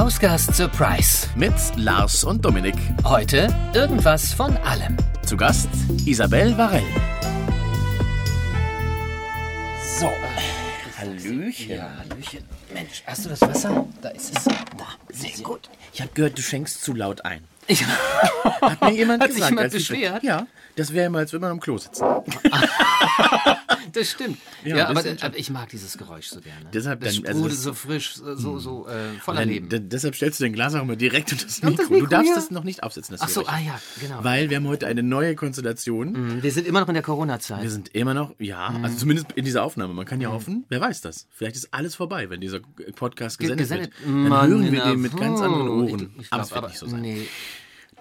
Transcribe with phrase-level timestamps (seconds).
[0.00, 1.28] Hausgast Surprise.
[1.36, 2.74] Mit Lars und Dominik.
[3.04, 4.96] Heute irgendwas von allem.
[5.26, 5.68] Zu Gast
[6.06, 6.82] Isabel Varell.
[9.98, 10.10] So.
[10.98, 11.68] Hallöchen.
[11.76, 12.44] Ja, Hallöchen.
[12.72, 13.84] Mensch, hast du das Wasser?
[14.00, 14.44] Da ist es.
[14.44, 14.56] Da.
[15.12, 15.68] Sehr gut.
[15.92, 17.44] Ich habe gehört, du schenkst zu laut ein.
[17.66, 17.84] Ich,
[18.62, 19.50] Hat mir jemand Hat sich gesagt.
[19.50, 20.22] jemand als ich- beschwert?
[20.22, 20.46] Ja,
[20.76, 22.06] das wäre immer, als würde man am Klo sitzen.
[23.96, 24.38] das stimmt.
[24.64, 26.66] Ja, Ja, aber, aber ich mag dieses Geräusch so gerne.
[26.72, 29.68] Deshalb das dann- also das- so frisch, so, so äh, voller Leben.
[29.70, 32.34] deshalb stellst du dein Glas auch immer direkt unter das das Mikro, Du darfst ja.
[32.34, 33.12] das noch nicht aufsetzen.
[33.14, 34.22] Das Ach so, ah ja, genau.
[34.24, 36.12] Weil wir haben heute eine neue Konstellation.
[36.12, 37.62] Mhm, Wir sind immer noch in der Corona-Zeit.
[37.62, 38.84] Wir sind immer noch, ja, Mhm.
[38.84, 39.94] also zumindest in dieser Aufnahme.
[39.94, 41.26] Man kann ja hoffen, wer weiß das.
[41.30, 42.60] Vielleicht ist alles vorbei, wenn dieser
[42.96, 43.90] Podcast gesendet, Gesendet.
[43.98, 44.06] wird.
[44.08, 45.68] Dann Mann, hören wir den mit ganz anderen.
[45.68, 46.10] Ohren.
[46.16, 47.00] Ich, ich aber glaub, es wird nicht so sein.
[47.00, 47.26] Nee.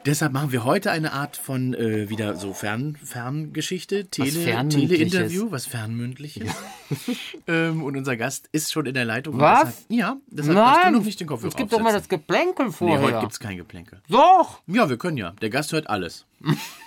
[0.05, 4.31] Deshalb machen wir heute eine Art von äh, wieder so Fern, Ferngeschichte, Tele.
[4.69, 6.49] Teleinterview, was Fernmündliches.
[7.47, 9.37] ähm, und unser Gast ist schon in der Leitung.
[9.39, 9.59] Was?
[9.59, 12.07] Deshalb, ja, deshalb darfst du noch nicht den Kopfhörer es gibt doch mal das.
[12.07, 13.01] Geplänkel Nee, vorher.
[13.01, 14.01] heute gibt's kein Geplänkel.
[14.09, 14.61] Doch.
[14.67, 15.31] Ja, wir können ja.
[15.41, 16.25] Der Gast hört alles.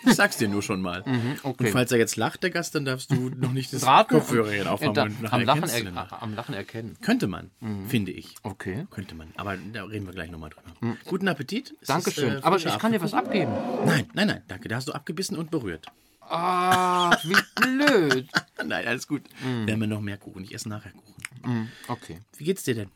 [0.06, 1.02] Ich sag's dir nur schon mal.
[1.06, 1.64] Mhm, okay.
[1.66, 4.62] Und falls er jetzt lacht, der Gast, dann darfst du noch nicht das Raten Kopfhörerchen
[4.62, 6.96] und- aufhaben da- und nachher am, Lachen er, am Lachen erkennen.
[7.02, 7.50] Könnte man,
[7.88, 8.34] finde ich.
[8.42, 8.86] Okay.
[8.90, 9.28] Könnte man.
[9.36, 10.96] Aber da reden wir gleich nochmal drüber.
[11.04, 11.74] Guten Appetit.
[11.80, 12.32] Es Dankeschön.
[12.34, 13.52] ist, äh, Aber ich kann dir was abgeben.
[13.84, 14.68] Nein, nein, nein, danke.
[14.68, 15.86] Da hast du abgebissen und berührt.
[16.34, 18.26] Ach, wie blöd.
[18.64, 19.22] Nein, alles gut.
[19.66, 20.44] Wir haben ja noch mehr Kuchen.
[20.44, 21.68] Ich esse nachher Kuchen.
[21.88, 22.18] Okay.
[22.38, 22.90] Wie geht's dir denn?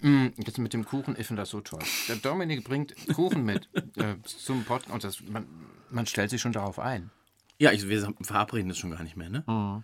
[0.00, 1.80] Mm, Jetzt mit dem Kuchen, ich finde das so toll.
[2.08, 5.46] Der Dominik bringt Kuchen mit äh, zum Podcast und das, man,
[5.90, 7.10] man stellt sich schon darauf ein.
[7.58, 9.82] Ja, ich, wir verabreden das schon gar nicht mehr, ne?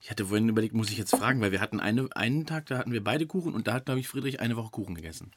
[0.00, 2.78] Ich hatte vorhin überlegt, muss ich jetzt fragen, weil wir hatten eine, einen Tag, da
[2.78, 5.30] hatten wir beide Kuchen und da hat, glaube ich, Friedrich eine Woche Kuchen gegessen.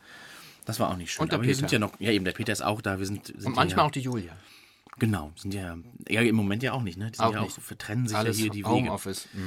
[0.63, 1.23] Das war auch nicht schön.
[1.23, 1.59] Und der Aber wir Peter.
[1.59, 2.99] sind ja noch, ja eben, der Peter ist auch da.
[2.99, 4.31] Wir sind, sind Und manchmal ja, auch die Julia.
[4.99, 5.75] Genau, sind ja,
[6.07, 7.11] ja im Moment ja auch nicht, ne?
[7.11, 7.57] Die sind Auch ja nicht.
[7.57, 8.69] auch, vertrennen sich Alles ja hier die Wege.
[8.69, 9.27] Homeoffice.
[9.33, 9.39] Mm.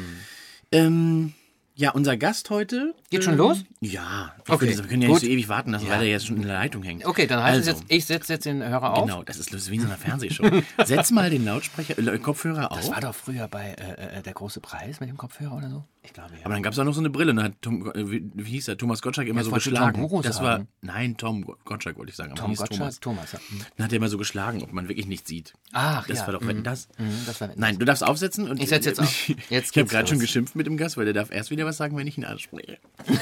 [0.72, 1.34] Ähm,
[1.78, 2.94] ja, unser Gast heute.
[3.10, 3.64] Geht schon ähm, los?
[3.80, 4.34] Ja.
[4.44, 5.16] Ich Okay, würde- Wir können ja gut.
[5.22, 7.04] nicht so ewig warten lassen, weil er jetzt schon in der Leitung hängt.
[7.04, 9.06] Okay, dann heißt also, es jetzt, ich setze jetzt den Hörer auf.
[9.06, 10.48] Genau, das ist wie in so einer Fernsehshow.
[10.84, 12.78] Setz mal den Lautsprecher, äh, Kopfhörer auf.
[12.78, 15.84] Das war doch früher bei äh, äh, der große Preis mit dem Kopfhörer oder so.
[16.06, 16.44] Ich glaube ja.
[16.44, 17.34] Aber dann gab es auch noch so eine Brille.
[17.42, 18.78] Hat Tom, äh, wie, wie hieß der?
[18.78, 20.08] Thomas Gottschalk immer Jetzt so geschlagen.
[20.22, 22.30] Das war nein, Tom Go- Gottschalk wollte ich sagen.
[22.30, 23.00] Aber Tom Gottschalk, Thomas.
[23.00, 23.32] Thomas.
[23.32, 23.38] ja.
[23.38, 23.60] Mm.
[23.76, 25.54] Dann hat er immer so geschlagen, ob man wirklich nicht sieht.
[25.72, 26.26] Ach, das ja.
[26.26, 26.88] war doch wenn das.
[26.98, 29.28] Mhm, das war Nein, du darfst aufsetzen und Ich setz jetzt auf.
[29.50, 31.76] Jetzt ich habe gerade schon geschimpft mit dem Gast, weil der darf erst wieder was
[31.76, 32.78] sagen, wenn ich ihn anspreche.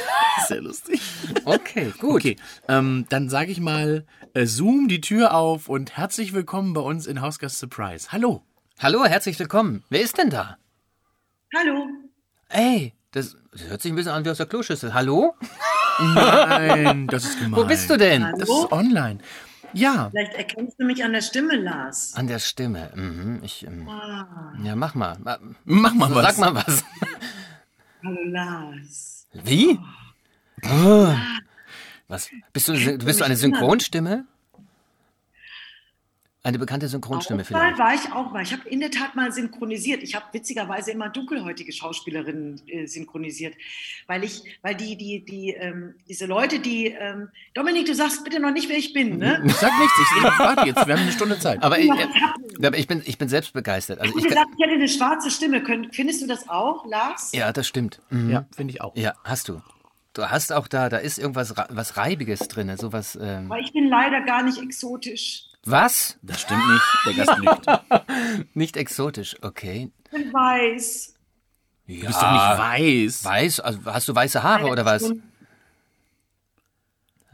[0.48, 1.00] Sehr lustig.
[1.44, 2.16] Okay, gut.
[2.16, 2.36] Okay,
[2.68, 7.06] ähm, dann sage ich mal, äh, Zoom die Tür auf und herzlich willkommen bei uns
[7.06, 8.12] in Hausgast Surprise.
[8.12, 8.42] Hallo.
[8.78, 9.84] Hallo, herzlich willkommen.
[9.88, 10.58] Wer ist denn da?
[11.56, 11.86] Hallo.
[12.54, 14.94] Ey, das, das hört sich ein bisschen an wie aus der Kloschüssel.
[14.94, 15.34] Hallo?
[15.98, 17.60] Nein, das ist gemein.
[17.60, 18.22] Wo bist du denn?
[18.38, 19.18] Das ist online.
[19.72, 22.14] Ja, Vielleicht erkennst du mich an der Stimme, Lars.
[22.14, 22.90] An der Stimme.
[22.94, 25.16] Mhm, ich, ähm, Ah, ja, mach mal.
[25.18, 26.36] Ma- mach mal was.
[26.36, 26.84] Sag mal was.
[28.04, 29.26] hallo Lars.
[29.32, 29.80] Wie?
[30.64, 31.08] Oh.
[32.06, 32.30] Was?
[32.52, 34.26] Bist du, du bist du eine Synchronstimme?
[36.46, 37.78] Eine bekannte Synchronstimme Auch mal vielleicht.
[37.78, 38.42] war ich auch mal.
[38.42, 40.02] Ich habe in der Tat mal synchronisiert.
[40.02, 43.54] Ich habe witzigerweise immer dunkelhäutige Schauspielerinnen äh, synchronisiert,
[44.06, 48.40] weil ich, weil die, die, die, ähm, diese Leute, die, ähm, Dominik, du sagst bitte
[48.40, 49.42] noch nicht, wer ich bin, ne?
[49.46, 49.94] ich sag nichts.
[49.98, 50.86] Ich, ich warte jetzt.
[50.86, 51.62] Wir haben eine Stunde Zeit.
[51.62, 54.00] Aber ich, aber ich, bin, ich bin selbst begeistert.
[54.00, 55.62] Also ich, gesagt, ich hätte eine schwarze Stimme.
[55.62, 57.32] Könnt, findest du das auch, Lars?
[57.32, 58.02] ja, das stimmt.
[58.10, 58.28] Mhm.
[58.28, 58.94] ja, finde ich auch.
[58.96, 59.62] Ja, hast du.
[60.12, 63.18] Du hast auch da, da ist irgendwas was Reibiges drin, sowas.
[63.20, 65.46] Ähm, Aber ich bin leider gar nicht exotisch.
[65.66, 66.18] Was?
[66.22, 66.84] Das stimmt nicht.
[67.06, 67.66] Der Gast lügt.
[68.54, 69.90] Nicht exotisch, okay.
[70.06, 71.14] Ich bin weiß.
[71.86, 73.24] Ja, Du bist doch nicht weiß.
[73.24, 73.60] weiß.
[73.60, 75.12] Also hast du weiße Haare oder was?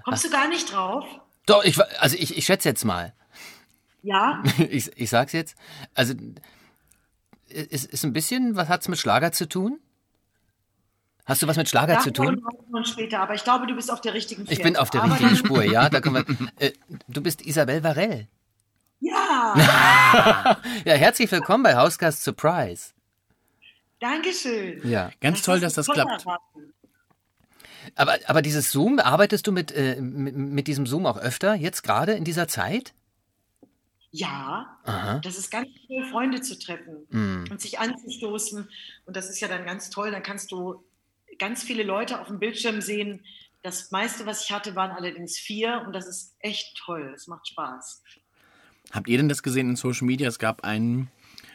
[0.04, 1.04] Kommst du gar nicht drauf?
[1.46, 3.12] Doch, ich, also ich, ich schätze jetzt mal.
[4.02, 4.42] Ja?
[4.58, 5.56] Ich, ich sag's jetzt.
[5.94, 6.14] Also,
[7.48, 9.78] ist, ist ein bisschen, was hat's mit Schlager zu tun?
[11.26, 12.46] Hast du was mit Schlager zu Davon tun?
[12.72, 14.62] Wir später, aber ich glaube, du bist auf der richtigen Ich Fährte.
[14.64, 15.88] bin auf der Aber richtigen Spur, ja.
[15.88, 16.72] Da können wir, äh,
[17.08, 18.28] du bist Isabel Varell.
[19.00, 19.54] Ja,
[20.84, 22.92] Ja, herzlich willkommen bei Hausgast Surprise.
[24.00, 24.80] Dankeschön.
[24.88, 25.10] Ja.
[25.20, 26.24] Ganz toll, dass das klappt.
[27.96, 31.82] Aber, aber dieses Zoom, arbeitest du mit, äh, mit, mit diesem Zoom auch öfter, jetzt
[31.82, 32.92] gerade in dieser Zeit?
[34.12, 35.20] Ja, Aha.
[35.20, 37.44] das ist ganz toll, Freunde zu treffen Mm.
[37.50, 38.68] und sich anzustoßen.
[39.06, 40.10] Und das ist ja dann ganz toll.
[40.10, 40.82] Dann kannst du
[41.40, 43.24] ganz viele Leute auf dem Bildschirm sehen.
[43.62, 45.82] Das meiste, was ich hatte, waren allerdings vier.
[45.84, 47.12] Und das ist echt toll.
[47.16, 48.04] Es macht Spaß.
[48.92, 50.28] Habt ihr denn das gesehen in Social Media?
[50.28, 51.08] Es gab ein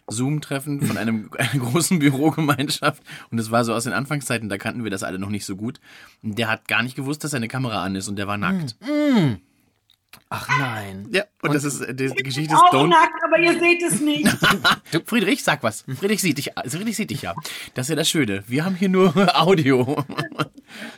[0.07, 4.83] Zoom-Treffen von einem, einer großen Bürogemeinschaft und es war so aus den Anfangszeiten, da kannten
[4.83, 5.79] wir das alle noch nicht so gut.
[6.21, 8.75] Und der hat gar nicht gewusst, dass seine Kamera an ist und der war nackt.
[10.29, 11.07] Ach nein.
[11.11, 12.87] Ja, und, das ist, die, die Geschichte ist Auch Don't.
[12.87, 14.27] nackt, aber ihr seht es nicht.
[15.05, 15.83] Friedrich, sag was.
[15.97, 17.33] Friedrich sieht dich, also Friedrich sieht dich ja.
[17.73, 18.43] Das ist ja das Schöne.
[18.47, 20.03] Wir haben hier nur Audio.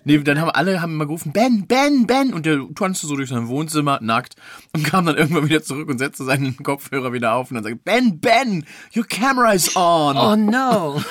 [0.03, 2.33] Nee, dann haben alle haben immer gerufen, Ben, Ben, Ben.
[2.33, 4.35] Und der tanzte so durch sein Wohnzimmer, nackt,
[4.73, 7.79] und kam dann irgendwann wieder zurück und setzte seinen Kopfhörer wieder auf und dann sagte,
[7.83, 8.65] Ben, Ben,
[8.95, 10.17] your camera is on.
[10.17, 11.01] Oh no.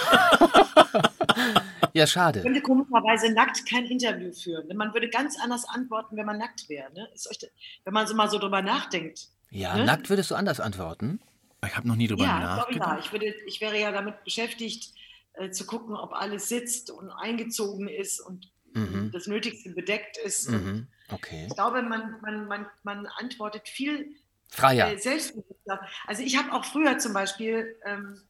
[1.96, 2.40] Ja, schade.
[2.40, 4.76] Ich könnte komischerweise nackt kein Interview führen.
[4.76, 6.92] Man würde ganz anders antworten, wenn man nackt wäre.
[6.92, 7.08] Ne?
[7.14, 7.38] Ist euch,
[7.84, 9.28] wenn man so mal so drüber nachdenkt.
[9.50, 9.84] Ja, Ne?
[9.84, 11.20] nackt würdest du anders antworten.
[11.66, 12.92] Ich habe noch nie drüber Ja, ich nachgedacht.
[12.92, 12.98] ja.
[12.98, 14.92] Ich, würde, ich wäre ja damit beschäftigt,
[15.34, 19.10] äh, zu gucken, ob alles sitzt und eingezogen ist und Mhm.
[19.10, 20.50] das Nötigste bedeckt ist.
[20.50, 20.86] Mhm.
[21.10, 21.46] Okay.
[21.48, 24.14] Ich glaube, man, man, man, man antwortet viel
[24.50, 24.92] Freier.
[24.92, 25.80] äh, selbstbewusster.
[26.06, 28.20] Also ich habe auch früher zum Beispiel, ähm,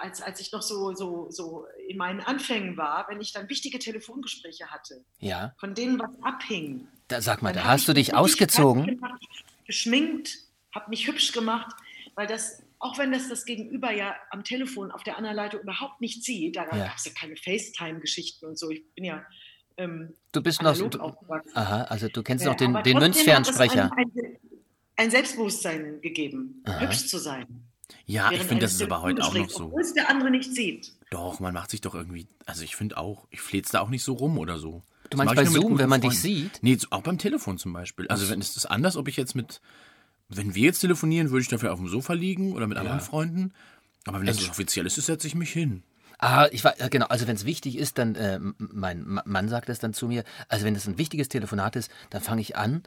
[0.00, 3.78] als, als ich noch so, so, so in meinen Anfängen war, wenn ich dann wichtige
[3.78, 5.54] Telefongespräche hatte, Ja.
[5.58, 6.86] von denen was abhing.
[7.08, 8.86] Da, sag mal, da hast du dich ausgezogen.
[8.86, 9.22] gemacht,
[9.66, 10.38] geschminkt,
[10.74, 11.74] habe mich hübsch gemacht,
[12.14, 16.00] weil das, auch wenn das das Gegenüber ja am Telefon auf der anderen Leitung überhaupt
[16.00, 16.86] nicht sieht, da Ja.
[16.86, 18.70] gab es ja keine FaceTime-Geschichten und so.
[18.70, 19.24] Ich bin ja
[19.78, 20.76] ähm, Du bist noch.
[20.76, 21.50] Du, aufgewachsen.
[21.56, 23.90] aha, also du kennst Ja, noch den, den Münzfernsprecher.
[23.96, 24.36] Ein, ein,
[24.96, 26.80] ein Selbstbewusstsein gegeben, Aha.
[26.80, 27.46] hübsch zu sein.
[28.06, 29.64] Ja, ich finde, das ist aber heute auch noch so.
[29.66, 30.92] Obwohl es der andere nicht sieht.
[31.10, 32.26] Doch, man macht sich doch irgendwie.
[32.46, 34.82] Also ich finde auch, ich flitze da auch nicht so rum oder so.
[35.10, 36.22] Du Das meinst bei Zoom, wenn man dich Freunden.
[36.22, 36.58] sieht?
[36.62, 38.08] Nee, auch beim Telefon zum Beispiel.
[38.08, 39.60] Also wenn es ist anders, ob ich jetzt mit,
[40.28, 43.52] wenn wir jetzt telefonieren, würde ich dafür auf dem Sofa liegen oder mit anderen Freunden.
[44.06, 45.82] Aber wenn das offiziell ist, setze ich mich hin.
[46.18, 49.68] Ah, ich war, genau, also wenn es wichtig ist, dann, äh, mein Ma- Mann sagt
[49.68, 52.84] das dann zu mir, also wenn es ein wichtiges Telefonat ist, dann fange ich an,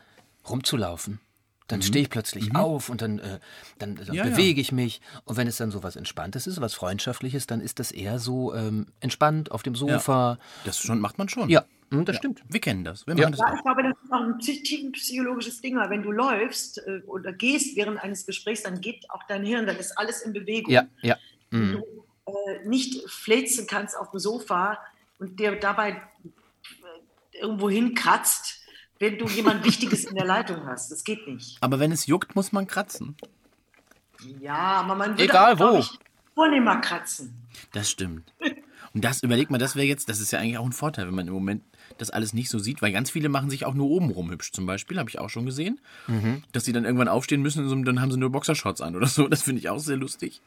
[0.50, 1.19] rumzulaufen.
[1.67, 3.39] Dann stehe ich plötzlich auf und dann, äh,
[3.79, 4.13] dann, dann Mhm.
[4.13, 4.29] Ja, ja.
[4.31, 5.01] bewege ich mich.
[5.23, 8.53] Und wenn es dann so was Entspanntes ist, was Freundschaftliches, dann ist das eher so
[8.53, 10.38] ähm, entspannt auf dem Sofa.
[10.63, 11.50] Das schon, macht man schon.
[11.50, 12.44] Ja, hm, das stimmt.
[12.47, 13.07] Wir kennen das.
[13.07, 13.29] Wir Ja.
[13.31, 13.56] das Ja, auch.
[13.56, 17.33] ich glaube, das ist auch ein psy- tiefenpsychologisches Ding, weil wenn du läufst äh, oder
[17.33, 20.71] gehst während eines Gesprächs, dann geht auch dein Hirn, dann ist alles in Bewegung.
[20.71, 21.17] Ja, ja.
[21.50, 21.71] Wenn Mhm.
[21.73, 24.77] du äh, nicht fläzen kannst auf dem Sofa
[25.17, 25.89] und dir dabei
[26.23, 28.62] äh, irgendwo hinkratzt,
[29.00, 30.92] wenn du jemand Wichtiges in der Leitung hast.
[30.92, 31.57] Das geht nicht.
[31.62, 33.15] Aber wenn es juckt, muss man kratzen.
[34.39, 35.77] Ja, aber man würde Egal auch, wo.
[35.80, 36.00] Ich,
[36.33, 37.33] vornehmer kratzen.
[37.71, 38.33] Das stimmt.
[38.94, 41.15] Und das, überleg mal, das wäre jetzt, das ist ja eigentlich auch ein Vorteil, wenn
[41.15, 41.63] man im Moment
[41.97, 44.51] das alles nicht so sieht, weil ganz viele machen sich auch nur oben rum hübsch.
[44.53, 45.80] Zum Beispiel, habe ich auch schon gesehen,
[46.53, 49.27] dass sie dann irgendwann aufstehen müssen und dann haben sie nur Boxershorts an oder so.
[49.27, 50.41] Das finde ich auch sehr lustig.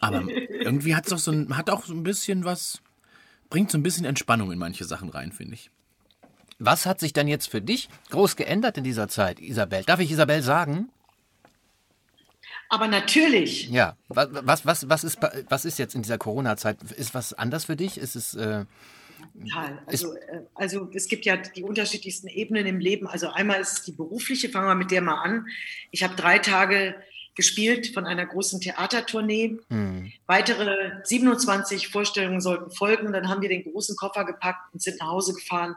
[0.00, 2.82] Aber irgendwie hat es doch so ein, hat auch so ein bisschen was,
[3.50, 5.70] bringt so ein bisschen Entspannung in manche Sachen rein, finde ich.
[6.58, 9.84] Was hat sich dann jetzt für dich groß geändert in dieser Zeit, Isabel?
[9.84, 10.88] Darf ich Isabel sagen?
[12.68, 13.96] Aber natürlich, Ja.
[14.08, 15.18] Was, was, was, was, ist,
[15.48, 16.82] was ist jetzt in dieser Corona-Zeit?
[16.82, 17.96] Ist was anders für dich?
[17.98, 18.34] Ist es.
[18.34, 18.64] Äh,
[19.40, 19.82] total.
[19.86, 23.06] Also, äh, also es gibt ja die unterschiedlichsten Ebenen im Leben.
[23.06, 25.46] Also einmal ist es die berufliche, fangen wir mit der mal an.
[25.92, 26.96] Ich habe drei Tage
[27.36, 29.58] gespielt von einer großen Theatertournee.
[29.68, 30.12] hm.
[30.26, 33.12] Weitere 27 Vorstellungen sollten folgen.
[33.12, 35.76] Dann haben wir den großen Koffer gepackt und sind nach Hause gefahren,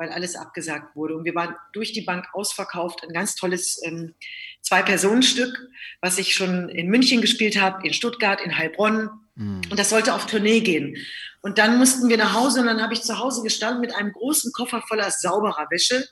[0.00, 1.14] weil alles abgesagt wurde.
[1.14, 3.04] Und wir waren durch die Bank ausverkauft.
[3.04, 4.14] Ein ganz tolles ähm,
[4.62, 5.68] Zwei-Personen-Stück,
[6.00, 9.10] was ich schon in München gespielt habe, in Stuttgart, in Heilbronn.
[9.36, 9.60] hm.
[9.70, 10.96] Und das sollte auf Tournee gehen.
[11.42, 14.12] Und dann mussten wir nach Hause und dann habe ich zu Hause gestanden mit einem
[14.12, 16.08] großen Koffer voller sauberer Wäsche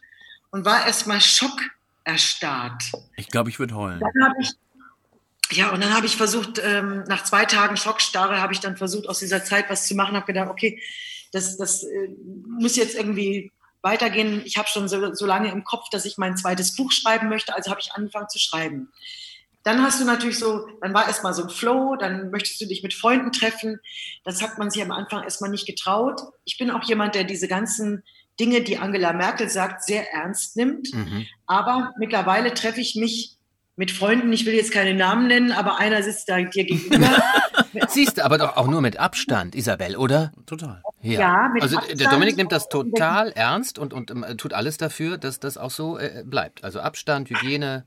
[0.50, 2.92] und war erstmal schockerstarrt.
[3.16, 4.00] Ich glaube, ich würde heulen.
[4.00, 4.50] Dann habe ich,
[5.56, 9.08] ja, und dann habe ich versucht, ähm, nach zwei Tagen Schockstarre habe ich dann versucht,
[9.08, 10.82] aus dieser Zeit was zu machen, habe gedacht, okay,
[11.32, 12.08] das, das äh,
[12.46, 13.50] muss jetzt irgendwie
[13.88, 14.42] weitergehen.
[14.44, 17.54] Ich habe schon so, so lange im Kopf, dass ich mein zweites Buch schreiben möchte,
[17.54, 18.92] also habe ich angefangen zu schreiben.
[19.64, 22.82] Dann hast du natürlich so, dann war erstmal so ein Flow, dann möchtest du dich
[22.82, 23.80] mit Freunden treffen.
[24.24, 26.20] Das hat man sich am Anfang erstmal nicht getraut.
[26.44, 28.02] Ich bin auch jemand, der diese ganzen
[28.38, 30.92] Dinge, die Angela Merkel sagt, sehr ernst nimmt.
[30.94, 31.26] Mhm.
[31.46, 33.37] Aber mittlerweile treffe ich mich
[33.78, 37.22] mit Freunden, ich will jetzt keine Namen nennen, aber einer sitzt da dir gegenüber.
[37.88, 40.32] Siehst du, aber doch auch nur mit Abstand, Isabel, oder?
[40.46, 40.82] Total.
[41.00, 42.12] Ja, mit also der Abstand.
[42.12, 45.96] Dominik nimmt das total ernst und, und ähm, tut alles dafür, dass das auch so
[45.96, 46.64] äh, bleibt.
[46.64, 47.84] Also Abstand, Hygiene.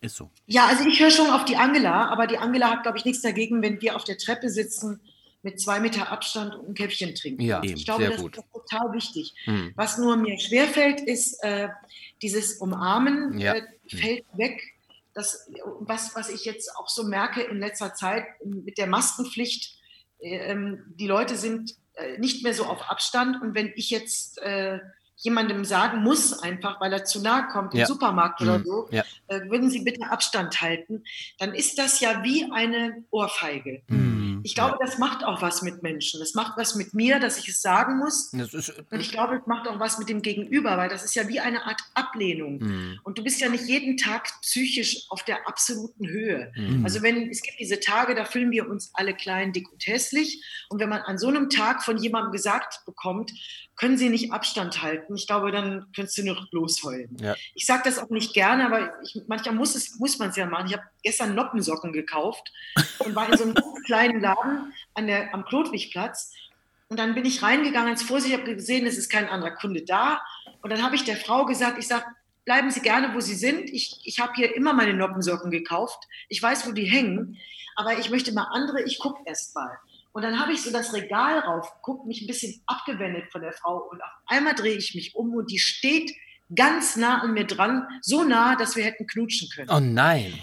[0.00, 0.30] Ist so.
[0.46, 3.22] ja, also ich höre schon auf die Angela, aber die Angela hat, glaube ich, nichts
[3.22, 5.00] dagegen, wenn wir auf der Treppe sitzen
[5.42, 7.42] mit zwei Meter Abstand und ein Käffchen trinken.
[7.42, 8.36] Ja, ich glaube, sehr das gut.
[8.36, 9.34] ist total wichtig.
[9.44, 9.72] Hm.
[9.74, 11.68] Was nur mir schwerfällt, ist äh,
[12.20, 13.54] dieses Umarmen Ja.
[13.54, 14.60] äh, fällt weg.
[15.14, 15.48] Das,
[15.80, 19.76] was, was ich jetzt auch so merke in letzter Zeit mit der Maskenpflicht,
[20.20, 23.42] äh, ähm, die Leute sind äh, nicht mehr so auf Abstand.
[23.42, 24.78] Und wenn ich jetzt äh,
[25.16, 27.86] jemandem sagen muss, einfach weil er zu nahe kommt im Ja.
[27.86, 28.64] Supermarkt oder Hm.
[28.64, 29.04] so, Ja.
[29.28, 31.04] äh, würden Sie bitte Abstand halten,
[31.38, 33.82] dann ist das ja wie eine Ohrfeige.
[33.88, 34.11] Hm.
[34.42, 34.86] Ich glaube, ja.
[34.86, 36.20] das macht auch was mit Menschen.
[36.20, 38.32] Das macht was mit mir, dass ich es sagen muss.
[38.32, 41.28] Ist, Und ich glaube, es macht auch was mit dem Gegenüber, weil das ist ja
[41.28, 42.58] wie eine Art Ablehnung.
[42.58, 43.00] Mhm.
[43.04, 46.52] Und du bist ja nicht jeden Tag psychisch auf der absoluten Höhe.
[46.56, 46.84] Mhm.
[46.84, 50.42] Also wenn es gibt diese Tage, da fühlen wir uns alle klein, dick und hässlich.
[50.68, 53.32] Und wenn man an so einem Tag von jemandem gesagt bekommt,
[53.82, 57.16] können Sie nicht Abstand halten, ich glaube, dann könntest du nur losheulen.
[57.20, 57.34] Ja.
[57.52, 60.46] Ich sage das auch nicht gerne, aber ich, manchmal muss, es, muss man es ja
[60.46, 60.68] machen.
[60.68, 62.52] Ich habe gestern Noppensocken gekauft
[63.00, 66.32] und war in so einem kleinen Laden an der, am Klotwigplatz.
[66.90, 70.22] Und dann bin ich reingegangen, als Vorsicht, habe gesehen, es ist kein anderer Kunde da.
[70.62, 72.04] Und dann habe ich der Frau gesagt, ich sage,
[72.44, 73.68] bleiben Sie gerne, wo Sie sind.
[73.68, 76.06] Ich, ich habe hier immer meine Noppensocken gekauft.
[76.28, 77.36] Ich weiß, wo die hängen.
[77.74, 79.76] Aber ich möchte mal andere, ich gucke erst mal.
[80.12, 83.88] Und dann habe ich so das Regal raufgeguckt, mich ein bisschen abgewendet von der Frau.
[83.90, 86.12] Und auf einmal drehe ich mich um und die steht
[86.54, 89.70] ganz nah an mir dran, so nah, dass wir hätten knutschen können.
[89.70, 90.34] Oh nein.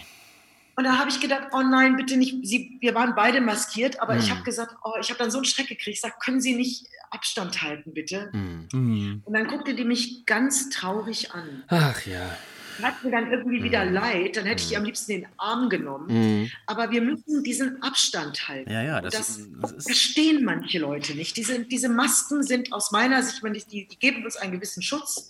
[0.75, 2.35] Und da habe ich gedacht, oh nein, bitte nicht.
[2.43, 4.35] Sie, wir waren beide maskiert, aber ich Hm.
[4.37, 5.95] habe gesagt, oh, ich habe dann so einen Schreck gekriegt.
[5.97, 8.29] Ich sage, können Sie nicht Abstand halten, bitte?
[8.33, 9.23] Mhm.
[9.25, 11.63] Und dann guckte die mich ganz traurig an.
[11.67, 12.37] Ach ja.
[12.81, 13.93] Hat mir dann irgendwie wieder Hm.
[13.93, 16.07] leid, dann hätte ich die am liebsten in den Arm genommen.
[16.41, 16.51] Mhm.
[16.65, 18.71] Aber wir müssen diesen Abstand halten.
[18.71, 19.87] Ja, ja, das, das das ist.
[19.87, 21.37] verstehen manche Leute nicht.
[21.37, 25.29] Diese, diese Masken sind aus meiner Sicht, die, die geben uns einen gewissen Schutz.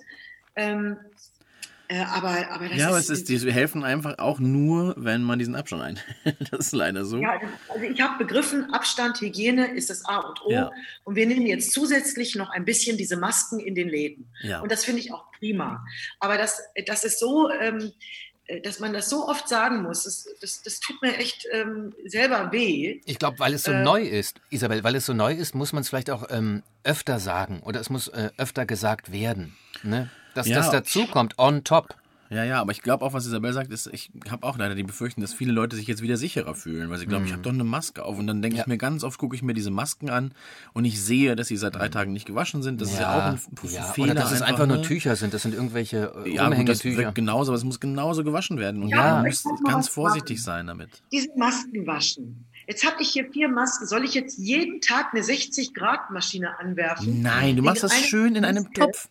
[0.56, 0.98] Ähm,
[1.92, 5.24] äh, aber, aber das Ja, aber ist, es ist, die helfen einfach auch nur, wenn
[5.24, 6.06] man diesen Abstand einhält.
[6.52, 7.18] Das ist leider so.
[7.18, 10.52] Ja, also ich habe begriffen, Abstand, Hygiene ist das A und O.
[10.52, 10.72] Ja.
[11.04, 14.32] Und wir nehmen jetzt zusätzlich noch ein bisschen diese Masken in den Läden.
[14.42, 14.62] Ja.
[14.62, 15.84] Und das finde ich auch prima.
[16.20, 17.92] Aber das, das ist so, ähm,
[18.46, 21.94] äh, dass man das so oft sagen muss, das, das, das tut mir echt ähm,
[22.06, 23.02] selber weh.
[23.06, 25.74] Ich glaube, weil es so Äh, neu ist, Isabel, weil es so neu ist, muss
[25.74, 29.56] man es vielleicht auch ähm, öfter sagen oder es muss äh, öfter gesagt werden.
[29.82, 30.10] Ne?
[30.36, 30.58] Dass Ja.
[30.58, 31.96] das dazu kommt, on top.
[32.32, 34.84] Ja, ja, aber ich glaube auch, was Isabel sagt, ist, ich habe auch leider die
[34.84, 37.52] Befürchtung, dass viele Leute sich jetzt wieder sicherer fühlen, weil sie glauben, ich habe doch
[37.52, 38.20] eine Maske auf.
[38.20, 38.58] Und dann denke Mhm.
[38.60, 38.64] Ja.
[38.66, 40.32] ich mir ganz oft, gucke ich mir diese Masken an
[40.74, 42.82] und ich sehe, dass sie seit drei Tagen nicht gewaschen sind.
[42.82, 43.34] Das ist ja auch ein
[43.64, 43.70] Mhm.
[43.72, 44.12] ja, Fehler.
[44.12, 44.84] oder dass es einfach nur ne?
[44.84, 45.34] Tücher sind.
[45.34, 48.84] Das sind irgendwelche äh, Ja, gut, das wirkt genauso, aber es muss genauso gewaschen werden.
[48.84, 50.68] Und Ja, man muss ganz vorsichtig sagen.
[50.68, 51.02] sein damit.
[51.12, 52.46] Diese Masken waschen.
[52.68, 53.88] Jetzt habe ich hier vier Masken.
[53.88, 57.24] Soll ich jetzt jeden Tag eine 60-Grad-Maschine anwerfen?
[57.24, 58.72] Nein, du machst das schön in einem?
[58.72, 59.08] Topf.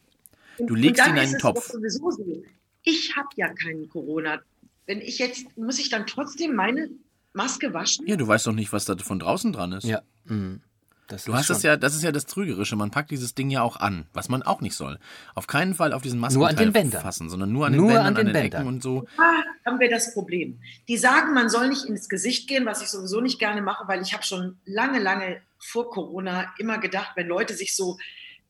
[0.67, 1.71] Du legst ihn in einen Topf.
[1.71, 2.43] so.
[2.83, 4.41] Ich habe ja keinen Corona.
[4.87, 6.89] Wenn ich jetzt, muss ich dann trotzdem meine
[7.35, 8.07] Maske waschen?
[8.07, 9.85] Ja, du weißt doch nicht, was da von draußen dran ist.
[9.85, 10.03] Ja.
[10.25, 10.63] mhm.
[11.11, 11.57] Das Du ist hast schon.
[11.57, 12.77] es ja, das ist ja das Trügerische.
[12.77, 14.99] Man packt dieses Ding ja auch an, was man auch nicht soll.
[15.35, 17.01] Auf keinen Fall auf diesen Masken Nur an den Bändern.
[17.01, 18.75] fassen, sondern nur an Nur den Bändern, an den an den Ecken Bändern.
[18.75, 19.07] und so.
[19.17, 19.33] Da
[19.65, 20.61] haben wir das Problem.
[20.87, 24.03] Die sagen, man soll nicht ins Gesicht gehen, was ich sowieso nicht gerne mache, weil
[24.03, 27.97] ich habe schon lange, lange vor Corona immer gedacht, wenn Leute sich so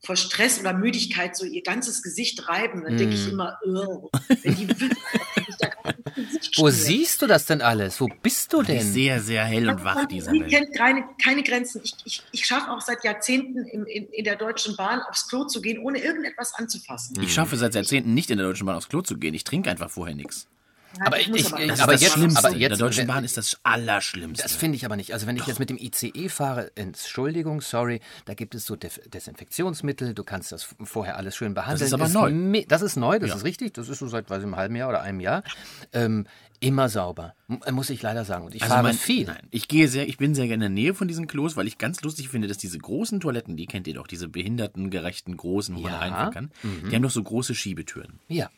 [0.01, 3.31] vor Stress oder Müdigkeit so ihr ganzes Gesicht reiben, dann denke ich Mm.
[3.31, 4.09] immer, "Ugh",
[4.43, 4.67] wenn die
[6.57, 7.99] Wo siehst du das denn alles?
[8.01, 8.81] Wo bist du Die denn?
[8.93, 10.47] sehr, sehr hell und wach, Die Isabel.
[10.47, 11.81] kennt keine, keine Grenzen.
[11.83, 15.45] Ich, ich, ich schaffe auch seit Jahrzehnten in, in, in der Deutschen Bahn aufs Klo
[15.45, 17.21] zu gehen, ohne irgendetwas anzufassen.
[17.21, 19.33] Ich schaffe seit Jahrzehnten nicht in der Deutschen Bahn aufs Klo zu gehen.
[19.33, 20.47] Ich trinke einfach vorher nichts.
[20.99, 22.39] Aber Ich ich- aber- Das aber ist das jetzt- Schlimmste.
[22.39, 24.43] aber in jetzt- der Deutschen Bahn ist das Allerschlimmste.
[24.43, 25.13] Das finde ich aber nicht.
[25.13, 28.99] Also wenn ich jetzt mit dem ICE fahre, Entschuldigung, sorry, da gibt es so Def
[29.07, 31.85] Desinfektionsmittel, du kannst das vorher alles schön behandeln.
[31.85, 32.31] ist aber neu.
[32.31, 33.35] me- Das ist neu, das Ja.
[33.35, 33.73] ist richtig.
[33.73, 35.43] Das ist so seit weiß ich, einem halben Jahr oder einem Jahr.
[35.93, 36.25] Ähm,
[36.61, 37.35] immer sauber,
[37.71, 38.45] muss ich leider sagen.
[38.45, 39.27] Und ich fahre mein- viel.
[39.27, 41.67] Nein, ich gehe sehr, ich bin sehr gerne in der Nähe von diesen Klos, weil
[41.67, 45.73] ich ganz lustig finde, dass diese großen Toiletten, die kennt ihr doch, diese behindertengerechten großen,
[45.75, 45.97] wo man Ja.
[45.97, 46.03] Mhm.
[46.03, 46.51] reinfahren kann,
[46.89, 48.19] die haben doch so große Schiebetüren.
[48.27, 48.49] Ja.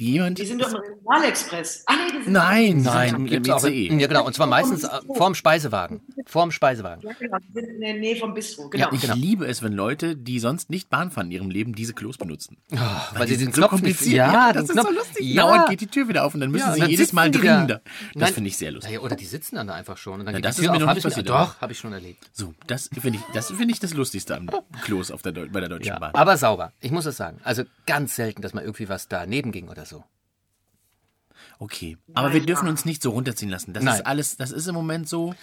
[0.00, 1.84] Jemand Die sind doch im Regionalexpress.
[1.86, 3.98] Ah, nee, Nein, Nein, im ICE.
[3.98, 6.00] ja genau, und zwar meistens äh, vorm Speisewagen.
[6.26, 7.02] Vorm Speisewagen.
[7.06, 8.68] Ja, genau, die sind in der Nähe vom Bistro.
[8.70, 8.86] Genau.
[8.86, 9.14] Ja, Ich Genau.
[9.14, 12.56] liebe es, wenn Leute, die sonst nicht Bahn fahren in ihrem Leben, diese Klos benutzen.
[12.70, 14.16] weil sie den sind so Knopf kompliziert.
[14.16, 15.26] Ja, das den ist so Knopf- lustig.
[15.34, 15.42] Ja.
[15.42, 17.38] Dauernd geht die Tür wieder auf und dann müssen Ja, sie dann jedes Mal die
[17.38, 17.44] da.
[17.44, 17.80] dringender.
[18.14, 18.90] Das finde ich sehr lustig.
[18.92, 20.66] Naja, oder die sitzen dann da einfach schon und dann Ja, geht das die ist
[20.66, 20.80] Tür mir auf.
[20.86, 22.24] noch nicht ich, passiert, doch, habe ich schon erlebt.
[22.32, 24.48] So, das finde ich, das finde ich das Lustigste am
[24.82, 26.14] Klos auf der bei der Deutschen Ja, Bahn.
[26.14, 26.72] aber sauber.
[26.80, 27.38] Ich muss es sagen.
[27.44, 29.89] Also ganz selten, dass mal irgendwie was daneben ging oder so.
[31.58, 33.72] Okay, aber wir dürfen uns nicht so runterziehen lassen.
[33.72, 33.96] Das Nein.
[33.96, 35.34] ist alles, das ist im Moment so.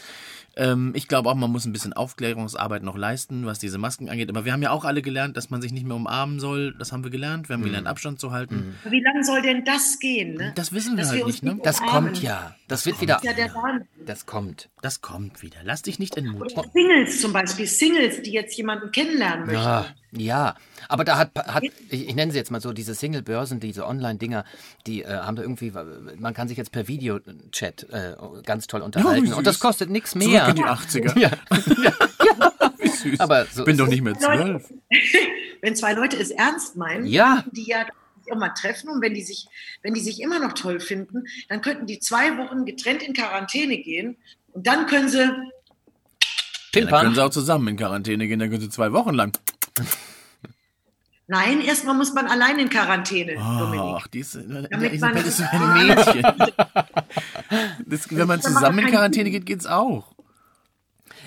[0.58, 4.30] Ähm, ich glaube auch, man muss ein bisschen Aufklärungsarbeit noch leisten, was diese Masken angeht.
[4.30, 6.74] Aber wir haben ja auch alle gelernt, dass man sich nicht mehr umarmen soll.
[6.80, 7.48] Das haben wir gelernt.
[7.48, 8.76] Wir haben gelernt, Abstand zu halten.
[8.82, 10.34] Aber Wie lange soll denn das gehen?
[10.34, 10.54] Ne?
[10.56, 11.62] Das wissen wir Dass halt uns nicht, ne?
[11.64, 12.56] Das kommt ja.
[12.68, 13.16] Das wird wieder.
[13.16, 13.88] Das ist ja der Wahnsinn.
[14.06, 14.70] Das kommt.
[14.82, 15.58] Das kommt wieder.
[15.64, 16.64] Lass dich nicht entmutigen.
[16.74, 19.62] Singles zum Beispiel, Singles, die jetzt jemanden kennenlernen möchten.
[19.62, 20.56] Ja, ja.
[20.90, 24.46] Aber da hat, hat ich, ich nenne sie jetzt mal so, diese Single-Börsen, diese Online-Dinger,
[24.86, 25.72] die äh, haben da irgendwie,
[26.18, 29.26] man kann sich jetzt per Videochat äh, ganz toll unterhalten.
[29.28, 30.48] wie und das kostet nichts Zurück mehr.
[30.50, 31.18] in die 80er.
[31.20, 31.32] Ja.
[32.78, 33.20] Wie süß.
[33.20, 34.72] Aber so bin doch nicht mehr zwölf.
[35.62, 37.36] Wenn zwei Leute es ernst meinen, Ja.
[37.42, 37.86] könnten die ja
[38.24, 39.48] sich auch mal treffen und wenn die sich,
[39.82, 43.78] wenn die sich immer noch toll finden, dann könnten die zwei Wochen getrennt in Quarantäne
[43.78, 44.18] gehen
[44.54, 45.52] und dann können sie Dann
[46.74, 47.04] Pimpern.
[47.04, 49.32] können sie auch zusammen in Quarantäne gehen, dann können sie zwei Wochen lang.
[51.30, 53.96] Nein, erstmal muss man allein in Quarantäne, Dominik.
[54.00, 56.24] Ach, diese Damit Isabel man- ist so ein Mädchen.
[57.86, 60.06] Das, wenn man zusammen in Quarantäne geht, geht's auch.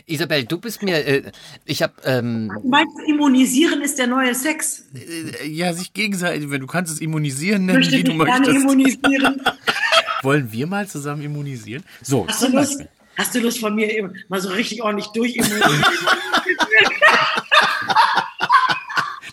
[0.07, 1.31] Isabel, du bist mir, äh,
[1.67, 4.85] ich habe, ähm, Du meinst, immunisieren ist der neue Sex?
[4.95, 8.25] Äh, Ja, sich gegenseitig, wenn du kannst es immunisieren Ich nennen, möchte wie du dich
[8.25, 8.57] gerne möchtest.
[8.65, 9.43] immunisieren.
[10.23, 11.85] Wollen wir mal zusammen immunisieren?
[12.03, 12.89] So, Hast du Lust, Beispiel.
[13.19, 15.85] hast du Lust von mir mal so richtig ordentlich durchimmunisieren?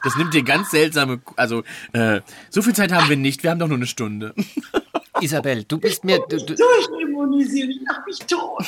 [0.04, 1.64] Das nimmt dir ganz seltsame, also
[1.94, 4.34] äh, so viel Zeit haben wir nicht, wir haben doch nur eine Stunde.
[5.22, 8.66] Isabel, du bist mir, du, du, durchimmunisieren, ich lach mich tot.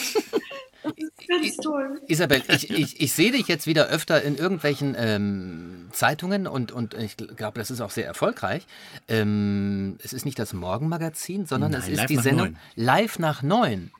[1.28, 2.02] Ganz toll.
[2.08, 6.94] Isabel, ich, ich, ich sehe dich jetzt wieder öfter in irgendwelchen ähm, Zeitungen und, und
[6.94, 8.66] ich glaube, das ist auch sehr erfolgreich.
[9.08, 12.58] Ähm, es ist nicht das Morgenmagazin, sondern Nein, es ist die Sendung neun.
[12.76, 13.92] Live nach neun.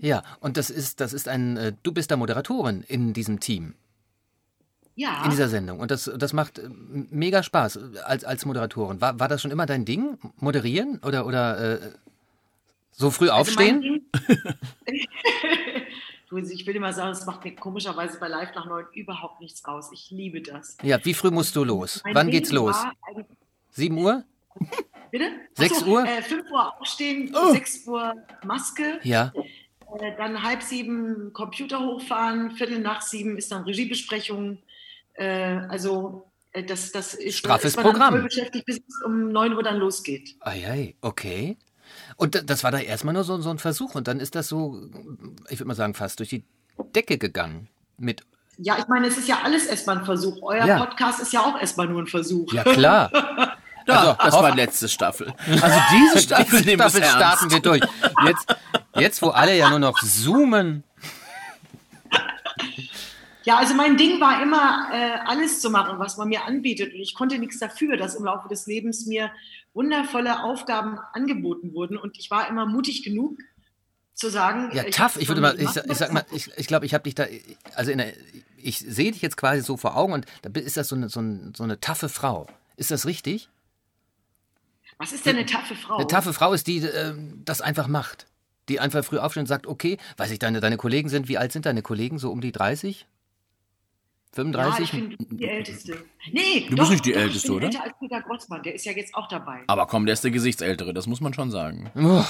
[0.00, 3.74] Ja, und das ist, das ist ein, äh, du bist da Moderatorin in diesem Team,
[4.98, 5.78] Ja, in dieser Sendung.
[5.78, 6.68] Und das, das macht äh,
[7.10, 9.00] mega Spaß als, als Moderatorin.
[9.00, 10.18] War, war das schon immer dein Ding?
[10.38, 11.90] Moderieren oder, oder äh,
[12.92, 14.08] so früh Also aufstehen?
[16.28, 19.64] Du, ich will immer sagen, es macht mir komischerweise bei Live nach neun überhaupt nichts
[19.64, 19.92] aus.
[19.92, 20.76] Ich liebe das.
[20.82, 22.00] ja, wie früh musst du los?
[22.04, 22.76] Mein Wann Ding geht's los?
[23.70, 24.24] 7 Uhr?
[25.12, 25.30] Bitte?
[25.54, 26.04] Sechs Uhr?
[26.04, 27.52] Äh, 5 Uhr aufstehen, Oh.
[27.52, 28.12] 6 Uhr
[28.44, 29.32] Maske, Ja.
[30.00, 34.58] äh, dann halb sieben Computer hochfahren, Viertel nach sieben ist dann Regiebesprechung.
[35.16, 38.14] Äh, also äh, das, das ist, Straffes ist man dann Programm.
[38.14, 40.36] voll beschäftigt, bis es um 9 Uhr dann losgeht.
[40.40, 41.56] Eiei, okay.
[42.16, 44.48] Und da- das war da erstmal nur so, so ein Versuch und dann ist das
[44.48, 44.80] so,
[45.48, 46.44] ich würde mal sagen, fast durch die
[46.94, 47.68] Decke gegangen.
[47.98, 48.22] Mit,
[48.58, 50.36] Ja, ich meine, es ist ja alles erstmal ein Versuch.
[50.42, 50.78] Euer Ja.
[50.84, 52.52] Podcast ist ja auch erstmal nur ein Versuch.
[52.52, 53.10] ja klar.
[53.86, 55.32] Da, Also, das war letzte Staffel.
[55.62, 57.80] Also diese Staffel Diese nehmen wir Staffel starten wir durch.
[58.26, 58.56] Jetzt,
[58.96, 60.82] jetzt, wo alle ja nur noch zoomen.
[63.46, 66.92] Ja, also mein Ding war immer, äh, alles zu machen, was man mir anbietet.
[66.92, 69.30] Und ich konnte nichts dafür, dass im Laufe des Lebens mir
[69.72, 71.96] wundervolle Aufgaben angeboten wurden.
[71.96, 73.38] Und ich war immer mutig genug
[74.14, 75.16] zu sagen, Ja, äh, tough.
[75.16, 77.26] Ich würde mal, ich, ich sag mal, ich, ich glaube, ich habe dich da,
[77.76, 78.14] also der,
[78.56, 81.20] ich sehe dich jetzt quasi so vor Augen und da ist das so eine, so,
[81.20, 82.48] ein, so eine taffe Frau.
[82.76, 83.48] Ist das richtig?
[84.98, 85.98] Was ist denn eine taffe Frau?
[85.98, 88.26] Eine taffe Frau ist die, äh, das einfach macht.
[88.68, 91.52] Die einfach früh aufsteht und sagt, okay, weiß ich, deine, deine Kollegen sind, wie alt
[91.52, 92.18] sind deine Kollegen?
[92.18, 93.06] So um die 30?
[94.36, 94.92] Ja, 35?
[94.92, 95.96] ich bin die Älteste.
[96.32, 97.66] Nee, Du doch, bist nicht die doch, Älteste, ich bin oder?
[97.66, 99.60] älter als Peter Grossmann, der ist ja jetzt auch dabei.
[99.66, 101.90] Aber komm, der ist der Gesichtsältere, das muss man schon sagen.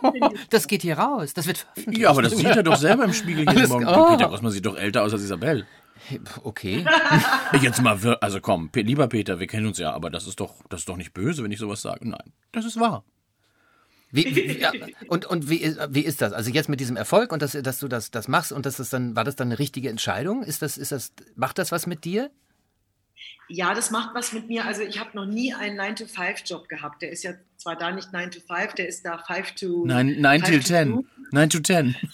[0.50, 1.34] das geht hier raus.
[1.34, 2.00] Das wird veröffentlicht.
[2.02, 3.86] Ja, aber das sieht er doch selber im Spiegel jeden Morgen.
[3.86, 4.16] oh.
[4.16, 5.66] Peter Grossmann sieht doch älter aus als Isabel.
[6.42, 6.84] Okay.
[7.60, 10.80] Jetzt mal, also komm, lieber Peter, wir kennen uns ja, aber das ist doch, das
[10.80, 12.08] ist doch nicht böse, wenn ich sowas sage.
[12.08, 13.04] Nein, das ist wahr.
[14.12, 14.70] Wie, wie, ja,
[15.08, 16.32] und und wie, ist- wie ist das?
[16.32, 18.90] Also jetzt mit diesem Erfolg und dass, dass du das, das machst und dass das
[18.90, 20.42] dann, war das dann eine richtige Entscheidung?
[20.44, 22.30] Ist das, ist das, macht das was mit dir?
[23.48, 24.64] Ja, das macht was mit mir.
[24.64, 27.02] Also ich habe noch nie einen 9-to-5-Job gehabt.
[27.02, 29.84] Der ist ja zwar da nicht 9-to-5, der ist da 5 to...
[29.86, 30.92] Nein, 9 5 till to 10.
[30.92, 31.04] 2.
[31.32, 31.96] 9 to 10.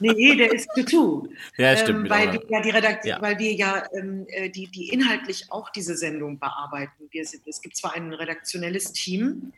[0.00, 1.28] Nee, der ist to two.
[1.58, 3.20] Ja, stimmt, mit weil, wir ja die Redakt Ja.
[3.20, 7.04] weil wir ja ähm, äh, die, die inhaltlich auch diese Sendung bearbeiten.
[7.10, 9.52] Wir sind, es gibt zwar ein redaktionelles Team,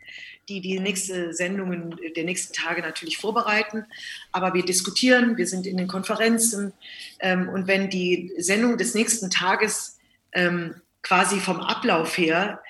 [0.49, 3.85] die die nächste Sendungen der nächsten Tage natürlich vorbereiten,
[4.31, 6.73] aber wir diskutieren, wir sind in den Konferenzen
[7.19, 9.97] ähm, und wenn die Sendung des nächsten Tages
[10.33, 12.61] ähm, quasi vom Ablauf her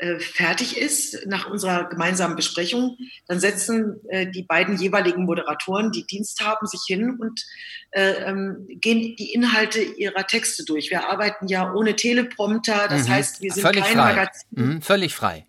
[0.00, 6.06] äh, fertig ist nach unserer gemeinsamen Besprechung, dann setzen äh, die beiden jeweiligen Moderatoren, die
[6.06, 7.44] Dienst haben, sich hin und
[7.90, 10.90] äh, ähm, gehen die Inhalte ihrer Texte durch.
[10.90, 13.12] Wir arbeiten ja ohne Teleprompter, das Mhm.
[13.12, 14.12] heißt, wir sind Völlig kein frei.
[14.14, 15.44] Magazin, Mhm, völlig frei.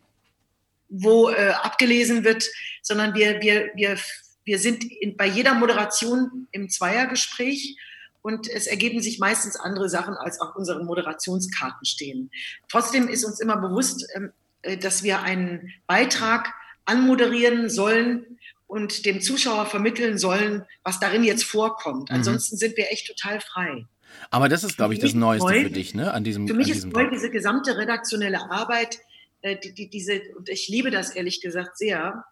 [0.89, 2.49] Wo äh, abgelesen wird,
[2.81, 3.97] sondern wir, wir, wir,
[4.43, 7.77] wir sind in, bei jeder Moderation im Zweiergespräch
[8.21, 12.31] und es ergeben sich meistens andere Sachen, als auf unseren Moderationskarten stehen.
[12.69, 14.31] Trotzdem ist uns immer bewusst, ähm,
[14.63, 16.53] äh, dass wir einen Beitrag
[16.85, 22.09] anmoderieren sollen und dem Zuschauer vermitteln sollen, was darin jetzt vorkommt.
[22.09, 22.15] Mhm.
[22.17, 23.85] Ansonsten sind wir echt total frei.
[24.31, 26.11] Aber das ist, glaube ich, das Neueste neu- für dich, ne?
[26.11, 27.11] An diesem, Für mich ist neu Job.
[27.13, 28.99] diese gesamte redaktionelle Arbeit,
[29.41, 32.25] äh, die, die, diese, und ich liebe das ehrlich gesagt sehr.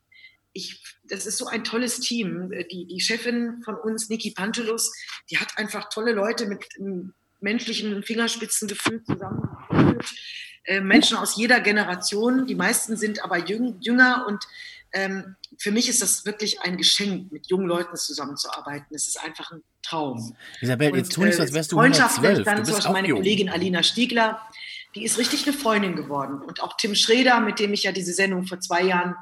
[0.53, 2.51] Ich, das ist so ein tolles Team.
[2.51, 4.91] Äh, Die, die Chefin von uns, Niki Pantulus,
[5.29, 10.05] die hat einfach tolle Leute mit ähm, menschlichem Fingerspitzengefühl zusammengeführt.
[10.65, 12.45] Äh, Menschen aus jeder Generation.
[12.45, 14.45] Die meisten sind aber jüng, jünger und
[14.93, 18.95] ähm, für mich ist das wirklich ein Geschenk, mit jungen Leuten zusammenzuarbeiten.
[18.95, 20.35] Es ist einfach ein Traum.
[20.61, 22.45] Isabel, jetzt tu nicht so, als wärst du Freundschaft 112.
[22.45, 23.19] dann Du zum bist Beispiel auch meine jung.
[23.19, 24.41] Kollegin Alina Stiegler,
[24.97, 26.41] die ist richtig eine Freundin geworden.
[26.41, 29.15] Und auch Tim Schreder, mit dem ich ja diese Sendung vor zwei Jahren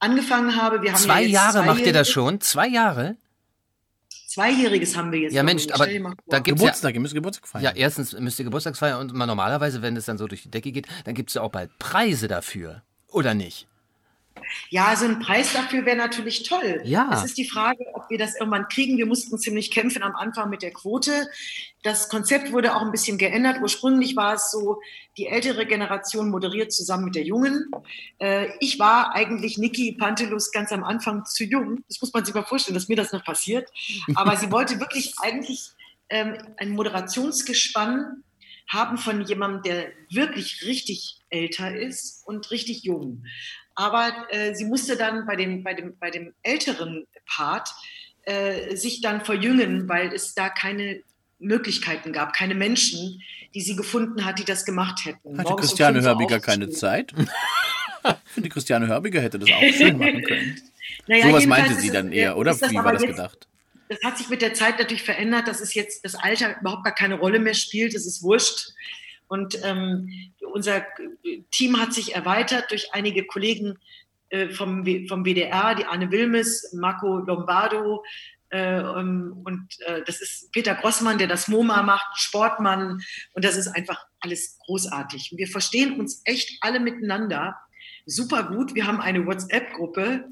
[0.00, 0.82] angefangen habe.
[0.82, 2.40] Wir haben Zwei ja Jahre macht ihr das schon?
[2.40, 3.16] Zwei Jahre?
[4.26, 5.32] Zweijähriges haben wir jetzt.
[5.32, 7.64] Ja, Mensch, aber da gibt's ja, Geburtstag, ihr müsst Geburtstag feiern.
[7.64, 10.70] ja, erstens müsst ihr Geburtstagsfeier und mal normalerweise, wenn es dann so durch die Decke
[10.70, 12.82] geht, dann gibt's ja auch bald Preise dafür.
[13.08, 13.66] Oder nicht?
[14.68, 16.80] Ja, so ein Preis dafür wäre natürlich toll.
[16.84, 17.10] Ja.
[17.12, 18.96] Es ist die Frage, ob wir das irgendwann kriegen.
[18.98, 21.28] Wir mussten ziemlich kämpfen am Anfang mit der Quote.
[21.82, 23.58] Das Konzept wurde auch ein bisschen geändert.
[23.62, 24.80] Ursprünglich war es so,
[25.16, 27.70] die ältere Generation moderiert zusammen mit der jungen.
[28.18, 31.82] Äh, Ich war eigentlich Niki Pantelus ganz am Anfang zu jung.
[31.88, 33.68] Das muss man sich mal vorstellen, dass mir das noch passiert.
[34.14, 35.70] Aber sie wollte wirklich eigentlich
[36.08, 38.24] ähm, ein Moderationsgespann
[38.68, 43.24] haben von jemandem, der wirklich richtig älter ist und richtig jung.
[43.80, 47.70] Aber äh, sie musste dann bei dem, bei dem, bei dem älteren Part
[48.24, 51.00] äh, sich dann verjüngen, weil es da keine
[51.38, 53.22] Möglichkeiten gab, keine Menschen,
[53.54, 55.38] die sie gefunden hat, die das gemacht hätten.
[55.38, 56.68] Hatte Morgens um Christiane Uhr Hörbiger keine.
[56.68, 57.14] Zeit?
[58.02, 60.60] Ich finde, Christiane Hörbiger hätte das auch schön machen können.
[61.06, 62.54] Naja, Sowas meinte sie dann eher, oder?
[62.60, 63.46] Wie war das jetzt- gedacht?
[63.88, 66.94] das hat sich mit der Zeit natürlich verändert, dass es jetzt das Alter überhaupt gar
[66.94, 67.94] keine Rolle mehr spielt.
[67.94, 68.68] Es ist wurscht.
[69.30, 70.10] Und ähm,
[70.52, 70.84] unser
[71.52, 73.78] Team hat sich erweitert durch einige Kollegen
[74.30, 78.02] äh, vom, vom WDR, die Anne Wilmes, Marco Lombardo.
[78.48, 83.00] Äh, ähm, und äh, das ist Peter Grossmann, der das MoMA macht, Sportmann.
[83.32, 85.34] Und das ist einfach alles großartig.
[85.36, 87.56] Wir verstehen uns echt alle miteinander
[88.06, 88.74] super gut.
[88.74, 90.28] Wir haben eine WhatsApp-Gruppe.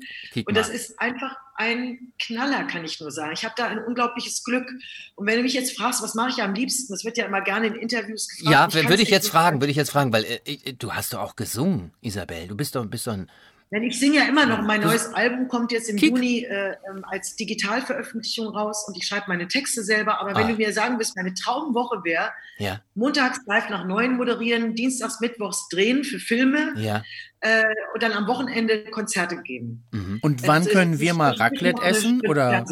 [0.47, 3.33] Und das ist einfach ein Knaller, kann ich nur sagen.
[3.33, 4.71] Ich habe da ein unglaubliches Glück.
[5.17, 7.41] Und wenn du mich jetzt fragst, was mache ich am liebsten, das wird ja immer
[7.41, 8.75] gerne in Interviews gefragt.
[8.75, 11.19] Ja, würde ich jetzt fragen, würde ich jetzt fragen, weil äh, äh, du hast doch
[11.19, 12.47] auch gesungen, Isabel.
[12.47, 13.29] Du bist doch, bist doch ein.
[13.71, 14.63] Denn ich singe ja immer noch.
[14.63, 16.11] Mein neues Album kommt jetzt im Kick.
[16.11, 20.21] Juni äh, ähm, als Digitalveröffentlichung raus und ich schreibe meine Texte selber.
[20.21, 20.49] Aber wenn Ah.
[20.49, 25.69] du mir sagen willst, meine Traumwoche wäre, Ja, montags live nach neun moderieren, dienstags, mittwochs
[25.69, 27.03] drehen für Filme ja.
[27.41, 29.85] äh, und dann am Wochenende Konzerte geben.
[29.93, 30.19] Mhm.
[30.23, 32.23] Und wann ist- können wir mal Raclette essen?
[32.27, 32.65] Oder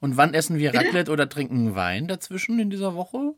[0.00, 0.84] und wann essen wir Bitte?
[0.86, 3.34] Raclette oder trinken Wein dazwischen in dieser Woche?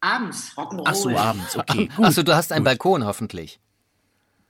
[0.00, 0.82] Abends, Rock'n'Roll.
[0.84, 1.88] Ach so, abends, okay.
[1.96, 2.04] Gut.
[2.06, 3.60] Achso, du hast einen Balkon hoffentlich.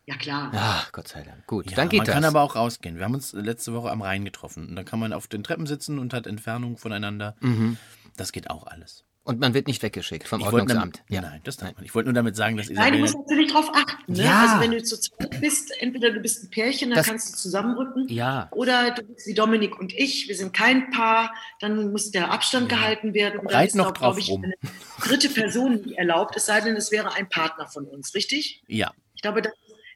[0.07, 0.51] Ja, klar.
[0.55, 1.47] Ach, Gott sei Dank.
[1.47, 2.15] Gut, Ja, dann geht man das.
[2.15, 2.97] kann aber auch rausgehen.
[2.97, 4.69] Wir haben uns letzte Woche am Rhein getroffen.
[4.69, 7.37] Und dann kann man auf den Treppen sitzen und hat Entfernung voneinander.
[7.41, 7.77] Mhm.
[8.17, 9.05] Das geht auch alles.
[9.25, 11.05] Und man wird nicht weggeschickt vom Ich Ordnungsamt.
[11.09, 11.85] damit, Nein, das darf man.
[11.85, 13.01] Ich wollte nur damit sagen, dass Nein, du Isabel.
[13.03, 14.13] musst natürlich drauf achten.
[14.15, 14.25] Ne?
[14.25, 14.43] Ja.
[14.47, 17.39] Also wenn du zu zweit bist, entweder du bist ein Pärchen, dann Das- kannst du
[17.39, 18.09] zusammenrücken.
[18.09, 18.49] Ja.
[18.51, 22.69] Oder du bist wie Dominik und ich, wir sind kein Paar, dann muss der Abstand
[22.69, 23.39] gehalten werden.
[23.39, 24.43] Und dann Reit ist noch auch, drauf ich, rum.
[24.43, 24.55] eine
[25.01, 28.65] dritte Person nicht erlaubt, es sei denn, es wäre ein Partner von uns, richtig?
[28.67, 28.91] Ja.
[29.15, 29.53] Ich glaube, das,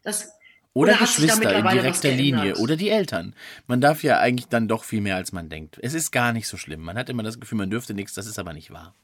[0.07, 0.33] das
[0.73, 2.57] Oder, da Geschwister in direkter Linie.
[2.57, 3.35] Oder die Eltern.
[3.67, 5.79] Man darf ja eigentlich dann doch viel mehr, als man denkt.
[5.83, 6.81] Es ist gar nicht so schlimm.
[6.83, 8.15] Man hat immer das Gefühl, man dürfte nichts.
[8.15, 8.95] Das ist aber nicht wahr.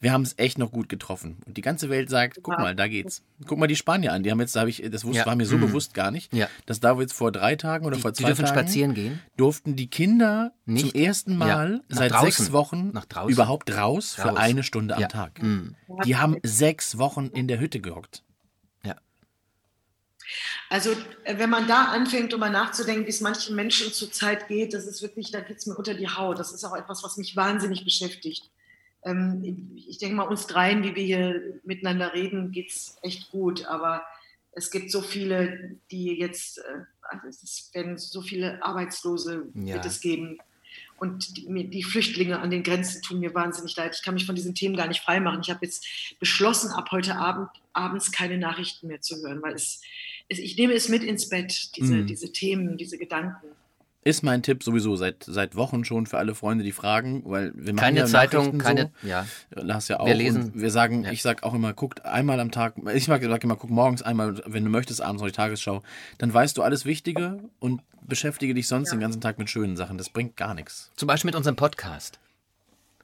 [0.00, 1.36] Wir haben es echt noch gut getroffen.
[1.46, 3.22] Und die ganze Welt sagt, guck mal, da geht's.
[3.46, 4.24] Guck mal die Spanier an.
[4.24, 5.26] Die haben jetzt, da habe ich, das wusste, Ja.
[5.26, 5.60] war mir so Mhm.
[5.60, 6.48] bewusst gar nicht, Ja.
[6.66, 9.20] dass da jetzt vor drei Tagen oder Die, vor die zwei dürfen Tagen spazieren gehen.
[9.36, 10.90] durften die Kinder Nicht?
[10.90, 12.30] zum ersten Mal Ja, seit draußen.
[12.32, 13.30] sechs Wochen Nach draußen.
[13.32, 14.38] überhaupt raus, für Raus.
[14.38, 15.08] eine Stunde am.
[15.08, 15.40] Tag.
[15.40, 15.76] Mhm.
[16.04, 18.24] Die haben sechs Wochen in der Hütte gehockt.
[20.72, 20.92] Also,
[21.24, 25.02] äh, wenn man da anfängt, darüber nachzudenken, wie es manchen Menschen zurzeit geht, das ist
[25.02, 26.38] wirklich, da geht es mir unter die Haut.
[26.38, 28.48] Das ist auch etwas, was mich wahnsinnig beschäftigt.
[29.04, 33.66] Ähm, ich denke mal, uns dreien, wie wir hier miteinander reden, geht es echt gut.
[33.66, 34.02] Aber
[34.52, 36.62] es gibt so viele, die jetzt, äh,
[37.02, 39.74] also es werden so viele Arbeitslose Ja.
[39.74, 40.38] wird es geben.
[40.96, 43.94] Und die, die Flüchtlinge an den Grenzen tun mir wahnsinnig leid.
[43.94, 45.40] Ich kann mich von diesen Themen gar nicht freimachen.
[45.42, 45.84] Ich habe jetzt
[46.18, 49.80] beschlossen, ab heute Abend abends keine Nachrichten mehr zu hören, weil es
[50.28, 52.06] ich nehme es mit ins Bett, diese, Mhm.
[52.06, 53.46] diese Themen, diese Gedanken.
[54.04, 57.72] Ist mein Tipp sowieso seit, seit Wochen schon für alle Freunde, die fragen, weil wir
[57.72, 58.90] machen Keine ja Zeitung, Nachrichten keine.
[59.00, 59.08] So.
[59.08, 59.26] Ja.
[59.54, 60.06] Lars ja auch.
[60.06, 60.42] Wir lesen.
[60.44, 61.12] Und wir sagen, Ja.
[61.12, 64.42] ich sag auch immer, guckt einmal am Tag, ich sag sag immer, guck morgens einmal,
[64.46, 65.84] wenn du möchtest, abends noch die Tagesschau.
[66.18, 69.98] Dann weißt du alles Wichtige und beschäftige dich sonst den ganzen Tag mit schönen Sachen.
[69.98, 70.90] Das bringt gar nichts.
[70.96, 72.18] Zum Beispiel mit unserem Podcast.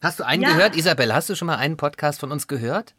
[0.02, 0.48] Hast du einen Ja.
[0.48, 0.74] gehört?
[0.76, 2.94] Isabel, hast du schon mal einen Podcast von uns gehört?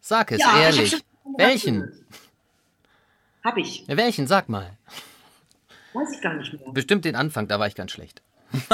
[0.00, 0.90] Sag es, Ja, ich hab ehrlich.
[0.92, 1.00] schon-
[1.36, 1.92] Welchen?
[3.44, 3.86] Habe ich.
[3.86, 4.26] Ja, welchen?
[4.26, 4.76] Sag mal.
[5.92, 6.72] Weiß ich gar nicht mehr.
[6.72, 8.22] Bestimmt den Anfang, da war ich ganz schlecht.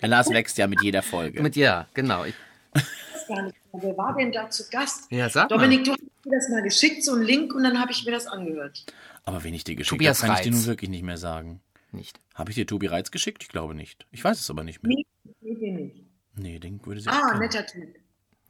[0.00, 1.42] Der Lars wächst ja mit jeder Folge.
[1.42, 2.24] Mit ja, genau.
[2.24, 2.34] Ich,
[2.74, 3.82] weiß gar nicht mehr.
[3.82, 5.10] Wer war denn da zu Gast?
[5.10, 5.56] ja, sag mal.
[5.56, 8.12] Dominik, du hast mir das mal geschickt, so einen Link, und dann habe ich mir
[8.12, 8.84] das angehört.
[9.24, 11.60] Aber wenn ich dir geschickt habe, kann ich dir nun wirklich nicht mehr sagen.
[11.92, 12.20] Nicht.
[12.34, 13.42] Habe ich dir Tobi Reitz geschickt?
[13.42, 14.06] Ich glaube nicht.
[14.10, 14.96] Ich weiß es aber nicht mehr.
[14.96, 15.06] Nee,
[15.40, 15.96] nee, nee, nicht.
[16.34, 17.94] Nee, den würde sie Ah, netter Typ.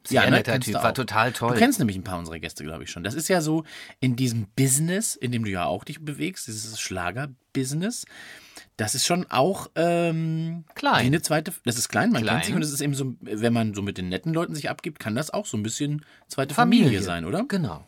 [0.05, 1.53] Sehr ne, netter kennst Typ, du war total toll.
[1.53, 3.03] Du kennst nämlich ein paar unserer Gäste, glaube ich schon.
[3.03, 3.63] Das ist ja so
[3.99, 8.05] in diesem Business, in dem du ja auch dich bewegst, dieses Schlager-Business.
[8.75, 11.05] Das ist schon auch ähm, Klein.
[11.05, 11.53] eine zweite.
[11.63, 12.35] Das ist klein, man Klein.
[12.35, 14.69] kennt sich und es ist eben so, wenn man so mit den netten Leuten sich
[14.69, 17.45] abgibt, kann das auch so ein bisschen zweite Familie, Familie sein, oder?
[17.47, 17.85] Genau.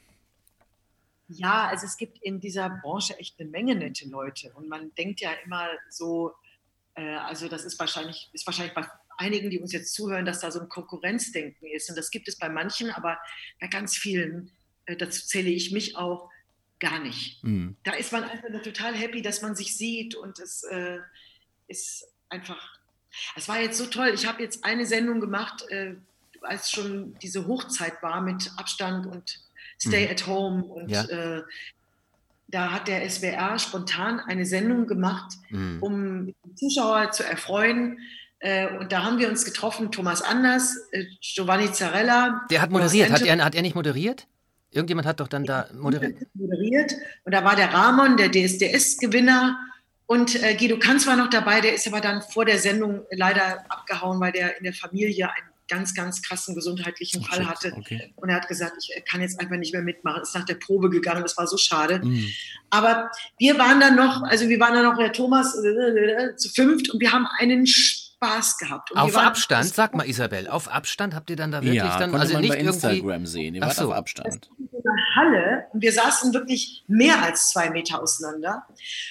[1.28, 4.54] Ja, also es gibt in dieser Branche echt eine Menge nette Leute.
[4.54, 6.34] Und man denkt ja immer so,
[6.94, 8.86] äh, also das ist wahrscheinlich, ist wahrscheinlich bei
[9.18, 11.90] einigen, die uns jetzt zuhören, dass da so ein Konkurrenzdenken ist.
[11.90, 13.18] Und das gibt es bei manchen, aber
[13.60, 14.52] bei ganz vielen,
[14.86, 16.30] äh, dazu zähle ich mich auch,
[16.80, 17.44] gar nicht.
[17.44, 17.78] Mhm.
[17.84, 21.00] Da ist man einfach total happy, dass man sich sieht und es äh,
[21.68, 22.80] ist einfach,
[23.36, 24.12] es war jetzt so toll.
[24.14, 25.96] Ich habe jetzt eine Sendung gemacht, äh,
[26.42, 29.42] als schon diese Hochzeit war mit Abstand und
[29.80, 30.12] Stay mhm.
[30.12, 31.04] at Home und ja.
[31.06, 31.44] äh,
[32.48, 35.78] da hat der SWR spontan eine Sendung gemacht, mhm.
[35.82, 38.00] um die Zuschauer zu erfreuen.
[38.46, 42.46] Äh, und da haben wir uns getroffen, Thomas Anders, äh, Giovanni Zarella.
[42.52, 43.10] Der hat moderiert.
[43.10, 44.28] Hat er, hat er nicht moderiert?
[44.70, 46.28] Irgendjemand hat doch dann da moderiert.
[46.36, 46.94] moderiert.
[47.24, 49.58] Und da war der Ramon, der DSDS-Gewinner.
[50.06, 53.66] Und äh, Guido Kanz war noch dabei, der ist aber dann vor der Sendung leider
[53.68, 57.74] abgehauen, weil der in der Familie einen ganz, ganz krassen gesundheitlichen oh, Fall hatte.
[57.76, 58.14] Okay.
[58.16, 60.22] Und er hat gesagt, ich kann jetzt einfach nicht mehr mitmachen.
[60.22, 62.00] Ist nach der Probe gegangen, das war so schade.
[62.04, 62.28] Mhm.
[62.70, 66.36] Aber wir waren dann noch, also wir waren dann noch, der Thomas äh, äh, äh
[66.36, 67.66] zu fünft und wir haben einen
[68.16, 68.92] Spaß gehabt.
[68.92, 72.16] Und auf Abstand, sag mal Isabel, auf Abstand habt ihr dann da wirklich ja, dann,
[72.16, 73.28] also man nicht bei Instagram irgendwie...
[73.32, 73.88] sehen, ihr wart so.
[73.88, 74.50] auf Abstand.
[75.16, 78.66] Halle und wir saßen wirklich mehr als zwei Meter auseinander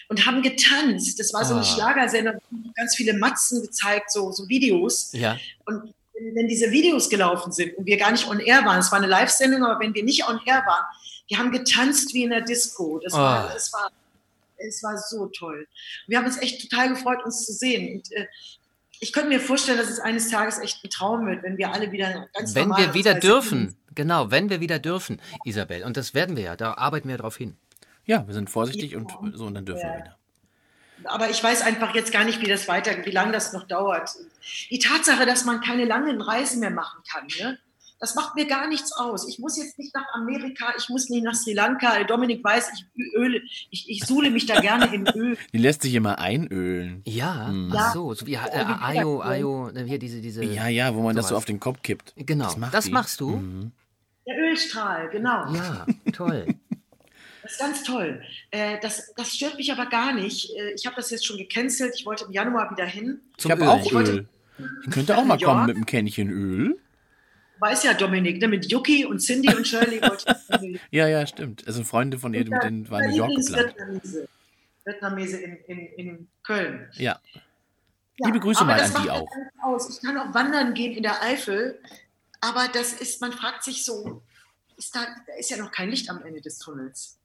[0.08, 1.18] und haben getanzt.
[1.18, 1.64] Das war so eine ah.
[1.64, 2.36] Schlagersendung,
[2.74, 5.12] ganz viele Matzen gezeigt, so, so Videos.
[5.12, 5.36] Ja.
[5.64, 8.98] Und wenn diese Videos gelaufen sind und wir gar nicht on air waren, es war
[8.98, 10.84] eine Live-Sendung, aber wenn wir nicht on air waren,
[11.28, 13.00] wir haben getanzt wie in der Disco.
[13.02, 13.18] Das, oh.
[13.18, 13.90] war, das war,
[14.56, 15.66] es war so toll.
[16.06, 17.96] Wir haben uns echt total gefreut, uns zu sehen.
[17.96, 18.26] Und, äh,
[19.04, 21.92] ich könnte mir vorstellen, dass es eines Tages echt ein Traum wird, wenn wir alle
[21.92, 25.84] wieder ganz Wenn wir wieder dürfen, genau, wenn wir wieder dürfen, Isabel.
[25.84, 27.58] Und das werden wir ja, da arbeiten wir darauf hin.
[28.06, 28.98] Ja, wir sind vorsichtig ja.
[28.98, 29.92] und so und dann dürfen ja.
[29.92, 30.18] wir wieder.
[31.04, 34.08] Aber ich weiß einfach jetzt gar nicht, wie das weitergeht, wie lange das noch dauert.
[34.70, 37.58] Die Tatsache, dass man keine langen Reisen mehr machen kann, ne?
[38.00, 39.26] Das macht mir gar nichts aus.
[39.28, 42.02] Ich muss jetzt nicht nach Amerika, ich muss nicht nach Sri Lanka.
[42.04, 45.38] Dominik weiß, ich öle, ich, ich suhle mich da gerne in Öl.
[45.52, 47.02] Die lässt sich immer einölen.
[47.06, 47.72] Ja, hm.
[47.74, 50.44] ach so, so wie äh, Ayo, Ayo, hier diese, diese.
[50.44, 52.12] Ja, ja, wo man das so auf den Kopf kippt.
[52.16, 53.30] Genau, das, macht das machst du.
[53.30, 53.72] Mhm.
[54.26, 55.52] Der Ölstrahl, genau.
[55.52, 56.46] Ja, toll.
[57.42, 58.22] Das ist ganz toll.
[58.52, 60.48] Äh, das, das stört mich aber gar nicht.
[60.56, 61.92] Äh, ich habe das jetzt schon gecancelt.
[61.94, 63.20] Ich wollte im Januar wieder hin.
[63.36, 64.26] ich habe auch Öl.
[64.82, 66.78] Ich könnte auch mal kommen mit einem Kännchen Öl
[67.60, 70.00] weiß ja Dominik, ne, mit Yuki und Cindy und Shirley
[70.90, 71.66] ja, ja, stimmt.
[71.66, 73.76] Also Freunde von ihr, mit denen war New York geplant.
[73.76, 74.28] Vietnamese,
[74.84, 76.88] Vietnamese in, in, in Köln.
[76.94, 77.20] Ja.
[78.18, 79.28] ja Liebe Grüße mal an die auch.
[79.62, 79.96] Aus.
[79.96, 81.80] Ich kann auch wandern gehen in der Eifel,
[82.40, 84.22] aber das ist, man fragt sich so,
[84.76, 87.18] ist da, da ist ja noch kein Licht am Ende des Tunnels.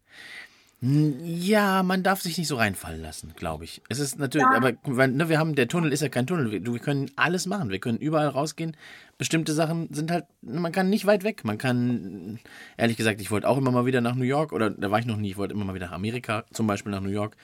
[0.82, 3.82] Ja, man darf sich nicht so reinfallen lassen, glaube ich.
[3.90, 4.56] Es ist natürlich, ja.
[4.56, 6.52] aber ne, wir haben, der Tunnel ist ja kein Tunnel.
[6.52, 7.70] Wir, wir, können alles machen.
[7.70, 8.78] Wir können überall rausgehen.
[9.18, 11.44] Bestimmte Sachen sind halt, man kann nicht weit weg.
[11.44, 12.40] Man kann,
[12.78, 15.06] ehrlich gesagt, ich wollte auch immer mal wieder nach New York oder da war ich
[15.06, 15.32] noch nie.
[15.32, 17.36] Ich wollte immer mal wieder nach Amerika, zum Beispiel nach New York.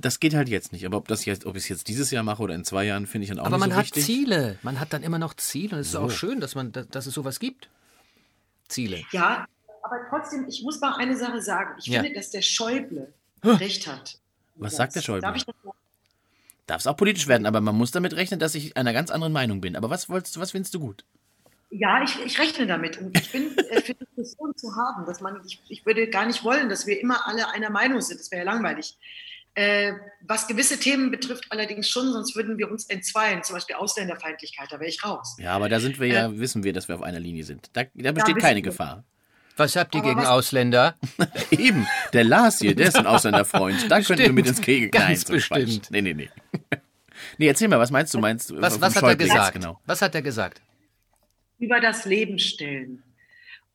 [0.00, 0.84] Das geht halt jetzt nicht.
[0.84, 3.06] Aber ob das jetzt, ob ich es jetzt dieses Jahr mache oder in zwei Jahren,
[3.06, 4.02] finde ich dann auch aber nicht so wichtig.
[4.02, 4.58] Aber man hat Ziele.
[4.62, 5.76] Man hat dann immer noch Ziele.
[5.76, 5.98] Und es so.
[5.98, 7.68] ist auch schön, dass man, dass es sowas gibt.
[8.66, 9.02] Ziele.
[9.12, 9.46] Ja,
[9.82, 11.74] aber trotzdem, ich muss mal eine Sache sagen.
[11.78, 12.02] Ich ja.
[12.02, 13.12] finde, dass der Schäuble
[13.44, 13.52] huh.
[13.52, 14.18] recht hat.
[14.56, 15.22] Was sagt der Schäuble?
[15.22, 15.54] Darf ich das
[16.66, 19.32] Darf es auch politisch werden, aber man muss damit rechnen, dass ich einer ganz anderen
[19.32, 19.74] Meinung bin.
[19.74, 21.04] Aber was wolltest du, was findest du gut?
[21.70, 22.98] Ja, ich, ich rechne damit.
[22.98, 26.44] Und ich bin äh, für Diskussionen zu haben, dass man, ich, ich würde gar nicht
[26.44, 28.20] wollen, dass wir immer alle einer Meinung sind.
[28.20, 28.96] Das wäre ja langweilig.
[29.54, 34.70] Äh, was gewisse Themen betrifft, allerdings schon, sonst würden wir uns entzweien, zum Beispiel Ausländerfeindlichkeit,
[34.70, 35.36] da wäre ich raus.
[35.40, 37.68] Ja, aber da sind wir ja, äh, wissen wir, dass wir auf einer Linie sind.
[37.72, 39.04] Da, da besteht keine Gefahr.
[39.60, 40.96] Was habt ihr Aber gegen Ausländer?
[41.50, 43.90] Eben, der Lars hier, der ist ein Ausländerfreund.
[43.90, 45.90] Da könnten wir mit ins Kegel Ganz bestimmt.
[45.90, 46.30] Nee, nee, nee.
[47.36, 48.18] Nee, erzähl mal, was meinst du?
[48.18, 49.52] Meinst du was, was hat er gesagt?
[49.52, 49.78] Genau.
[49.84, 50.62] Was hat er gesagt?
[51.58, 53.02] Über das Leben stellen.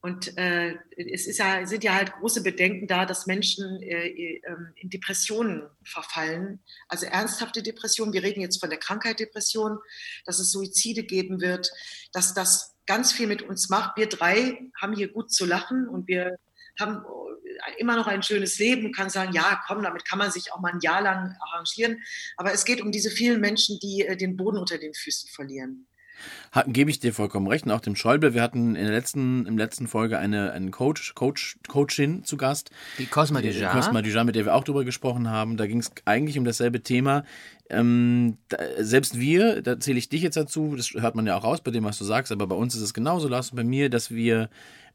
[0.02, 4.74] Und äh, es ist ja, sind ja halt große Bedenken da, dass Menschen äh, ähm,
[4.76, 6.60] in Depressionen verfallen.
[6.88, 8.14] Also ernsthafte Depressionen.
[8.14, 9.80] Wir reden jetzt von der Krankheit Depression,
[10.26, 11.72] dass es Suizide geben wird,
[12.14, 13.98] dass das ganz viel mit uns macht.
[13.98, 16.38] Wir drei haben hier gut zu lachen und wir
[16.80, 17.04] haben
[17.78, 20.74] immer noch ein schönes Leben, kann sagen, ja, komm, damit kann man sich auch mal
[20.74, 22.02] ein Jahr lang arrangieren.
[22.38, 25.88] Aber es geht um diese vielen Menschen, die äh, den Boden unter den Füßen verlieren.
[26.68, 27.66] Gebe ich dir vollkommen recht.
[27.66, 28.34] Und auch dem Schäuble.
[28.34, 32.38] Wir hatten in der letzten, in der letzten Folge eine, einen Coach, Coach, Coachin zu
[32.38, 32.70] Gast.
[32.98, 33.72] Die Cosma Dujan.
[33.74, 35.58] Cosma Dujan, mit der wir auch drüber gesprochen haben.
[35.58, 37.26] Da ging es eigentlich um dasselbe Thema.
[37.70, 41.44] Ähm, da, selbst wir, da zähle ich dich jetzt dazu, das hört man ja auch
[41.44, 43.90] raus bei dem, was du sagst, aber bei uns ist es genauso, Lars, bei mir,
[43.90, 44.50] dass wir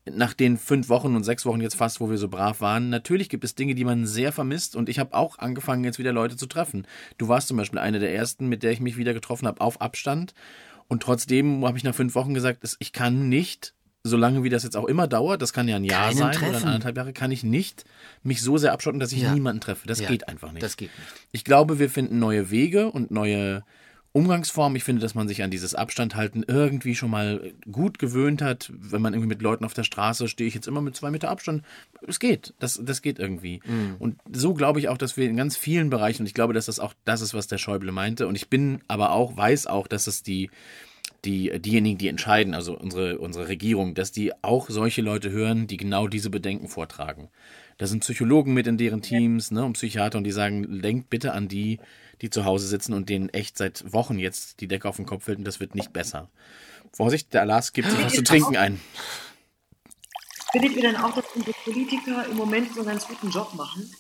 [0.09, 3.29] nach den fünf Wochen und sechs Wochen jetzt fast, wo wir so brav waren, natürlich
[3.29, 6.37] gibt es Dinge, die man sehr vermisst und ich habe auch angefangen, jetzt wieder Leute
[6.37, 6.87] zu treffen.
[7.19, 9.81] Du warst zum Beispiel eine der ersten, mit der ich mich wieder getroffen habe, auf
[9.81, 10.35] Abstand
[10.89, 14.77] und trotzdem habe ich nach fünf Wochen gesagt, ich kann nicht, solange wie das jetzt
[14.77, 16.57] auch immer dauert, das kann ja ein Jahr Keinen sein treffen.
[16.57, 17.85] oder anderthalb Jahre, kann ich nicht
[18.23, 19.35] mich so sehr abschotten, dass ich ja.
[19.35, 19.87] niemanden treffe.
[19.87, 20.09] Das ja.
[20.09, 20.63] geht einfach nicht.
[20.63, 21.11] Das geht nicht.
[21.33, 23.63] Ich glaube, wir finden neue Wege und neue
[24.13, 24.75] Umgangsform.
[24.75, 28.73] Ich finde, dass man sich an dieses Abstand halten irgendwie schon mal gut gewöhnt hat.
[28.75, 31.29] Wenn man irgendwie mit Leuten auf der Straße stehe ich jetzt immer mit zwei Meter
[31.29, 31.63] Abstand.
[32.07, 32.55] Es geht.
[32.59, 33.61] Das, das geht irgendwie.
[33.65, 33.97] Mhm.
[33.99, 36.67] Und so glaube ich auch, dass wir in ganz vielen Bereichen, und ich glaube, dass
[36.67, 38.27] das auch das ist, was der Schäuble meinte.
[38.27, 40.51] Und ich bin aber auch, weiß auch, dass es die,
[41.25, 45.77] die, diejenigen, die entscheiden, also unsere, unsere Regierung, dass die auch solche Leute hören, die
[45.77, 47.29] genau diese Bedenken vortragen.
[47.79, 51.33] Da sind Psychologen mit in deren Teams, ne, und Psychiater, und die sagen, denkt bitte
[51.33, 51.79] an die,
[52.21, 55.25] die zu Hause sitzen und denen echt seit Wochen jetzt die Decke auf den Kopf
[55.25, 56.29] fällt und das wird nicht besser.
[56.93, 58.81] Vorsicht, der Alas gibt sich was zu trinken ein.
[60.53, 63.91] Findet ihr denn auch, dass unsere Politiker im Moment so einen ganz guten Job machen?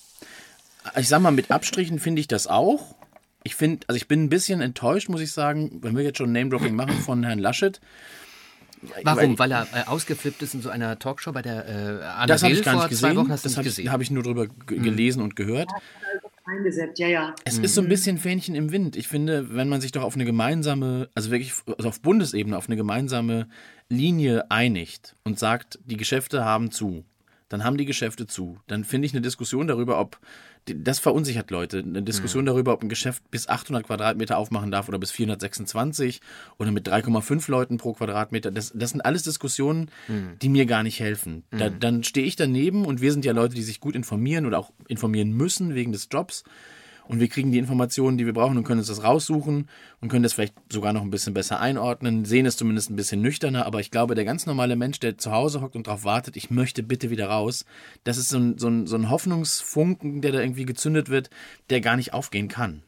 [0.97, 2.97] Ich sag mal, mit Abstrichen finde ich das auch.
[3.43, 6.33] Ich finde, also ich bin ein bisschen enttäuscht, muss ich sagen, wenn wir jetzt schon
[6.33, 7.81] Name-Dropping machen von Herrn Laschet.
[9.03, 9.39] Warum?
[9.39, 12.55] Weil er äh, ausgeflippt ist in so einer Talkshow bei der äh, Anna Das habe
[12.55, 13.29] ich gar nicht gesehen.
[13.29, 14.83] das habe ich, hab ich, nur darüber hm.
[14.83, 15.69] gelesen und gehört.
[15.71, 17.35] Ja, eingesetzt, ja, ja.
[17.45, 17.65] Es mhm.
[17.65, 18.97] ist so ein bisschen Fähnchen im Wind.
[18.97, 22.69] Ich finde, wenn man sich doch auf eine gemeinsame, also wirklich also auf Bundesebene, auf
[22.69, 23.49] eine gemeinsame
[23.89, 27.05] Linie einigt und sagt, die Geschäfte haben zu,
[27.49, 28.59] dann haben die Geschäfte zu.
[28.67, 30.19] Dann finde ich eine Diskussion darüber, ob
[30.77, 31.79] das verunsichert Leute.
[31.79, 32.47] Eine Diskussion mhm.
[32.47, 36.21] darüber, ob ein Geschäft bis 800 Quadratmeter aufmachen darf oder bis 426
[36.59, 38.51] oder mit 3,5 Leuten pro Quadratmeter.
[38.51, 40.39] Das, das sind alles Diskussionen, mhm.
[40.41, 41.45] die mir gar nicht helfen.
[41.51, 41.81] Da, mhm.
[41.81, 44.73] dann stehe ich daneben und wir sind ja Leute, die sich gut informieren oder auch
[44.89, 46.45] informieren müssen wegen des Jobs
[47.11, 49.69] und wir kriegen die Informationen, die wir brauchen und können uns das raussuchen
[50.01, 53.21] und können das vielleicht sogar noch ein bisschen besser einordnen, sehen es zumindest ein bisschen
[53.21, 56.37] nüchterner, aber ich glaube, der ganz normale Mensch, der zu Hause hockt und darauf wartet,
[56.37, 57.65] ich möchte bitte wieder raus,
[58.05, 61.31] das ist so ein, so ein, so ein Hoffnungsfunken, der da irgendwie gezündet wird,
[61.69, 62.85] der gar nicht aufgehen kann.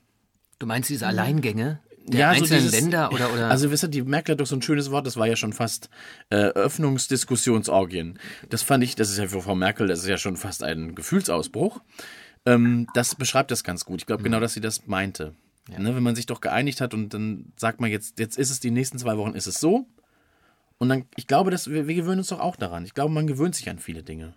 [0.60, 1.80] Du meinst diese Alleingänge?
[2.04, 4.46] der ja, einzelnen so dieses, Länder oder, oder Also wisst ihr, die Merkel hat doch
[4.46, 5.88] so ein schönes Wort, das war ja schon fast
[6.30, 8.18] äh, Öffnungsdiskussionsorgien.
[8.50, 10.96] Das fand ich, das ist ja für Frau Merkel, das ist ja schon fast ein
[10.96, 11.80] Gefühlsausbruch.
[12.44, 14.00] Ähm, das beschreibt das ganz gut.
[14.00, 14.42] Ich glaube genau, mhm.
[14.42, 15.34] dass sie das meinte.
[15.68, 15.78] Ja.
[15.78, 18.60] Ne, wenn man sich doch geeinigt hat und dann sagt man jetzt, jetzt ist es
[18.60, 19.86] die nächsten zwei Wochen, ist es so.
[20.78, 22.84] Und dann, ich glaube, dass wir, wir gewöhnen uns doch auch daran.
[22.84, 24.34] Ich glaube, man gewöhnt sich an viele Dinge.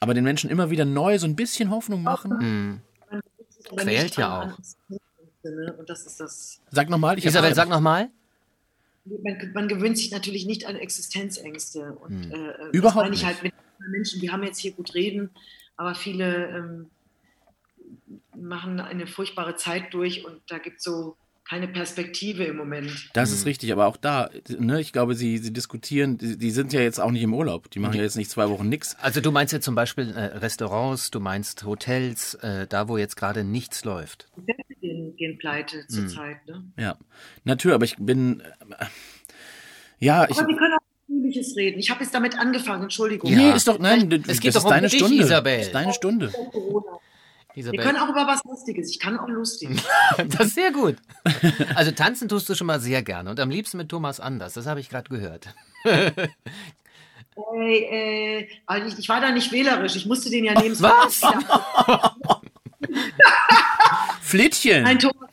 [0.00, 2.36] Aber den Menschen immer wieder neu so ein bisschen Hoffnung machen.
[2.38, 2.80] Mhm.
[3.76, 4.58] Quält ja auch.
[5.78, 6.60] Und das ist das.
[6.70, 7.18] Sag nochmal.
[7.18, 8.10] Isabel, sag nochmal.
[9.04, 11.92] Man, man, gewöhnt sich natürlich nicht an Existenzängste.
[11.92, 12.32] Und, mhm.
[12.32, 13.20] äh, Überhaupt nicht.
[13.20, 15.30] ich halt mit Menschen, wir haben jetzt hier gut reden,
[15.76, 16.90] aber viele ähm,
[18.36, 21.16] machen eine furchtbare Zeit durch und da gibt es so
[21.48, 23.08] keine Perspektive im Moment.
[23.12, 23.48] Das ist mhm.
[23.48, 26.98] richtig, aber auch da, ne, ich glaube, sie, sie diskutieren, die, die sind ja jetzt
[26.98, 28.96] auch nicht im Urlaub, die machen ja jetzt nicht zwei Wochen nichts.
[29.00, 33.16] Also du meinst jetzt zum Beispiel äh, Restaurants, du meinst Hotels, äh, da wo jetzt
[33.16, 34.28] gerade nichts läuft.
[34.36, 35.88] Die gehen, gehen pleite mhm.
[35.88, 36.64] zurzeit, ne?
[36.76, 36.98] Ja,
[37.44, 38.86] natürlich, aber ich bin, äh,
[40.00, 40.36] ja, aber ich...
[40.36, 40.85] Sie können auch
[41.26, 41.78] Natürliches reden.
[41.78, 43.30] Ich habe jetzt damit angefangen, Entschuldigung.
[43.30, 43.36] Ja.
[43.36, 45.22] Nee, ist doch, nein, es das geht ist doch um deine dich, Stunde.
[45.22, 45.58] Isabel.
[45.58, 46.32] Das ist deine Stunde.
[47.54, 47.78] Isabel.
[47.78, 48.90] Wir können auch über was Lustiges.
[48.90, 49.70] Ich kann auch lustig.
[50.28, 50.96] das ist sehr gut.
[51.74, 54.54] Also tanzen tust du schon mal sehr gerne und am liebsten mit Thomas Anders.
[54.54, 55.54] Das habe ich gerade gehört.
[57.54, 59.94] Äh, äh, also ich, ich, war da nicht wählerisch.
[59.94, 60.74] Ich musste den ja nehmen.
[60.80, 61.20] Was?
[64.22, 64.84] Flittchen.
[64.84, 65.28] Nein, Thomas,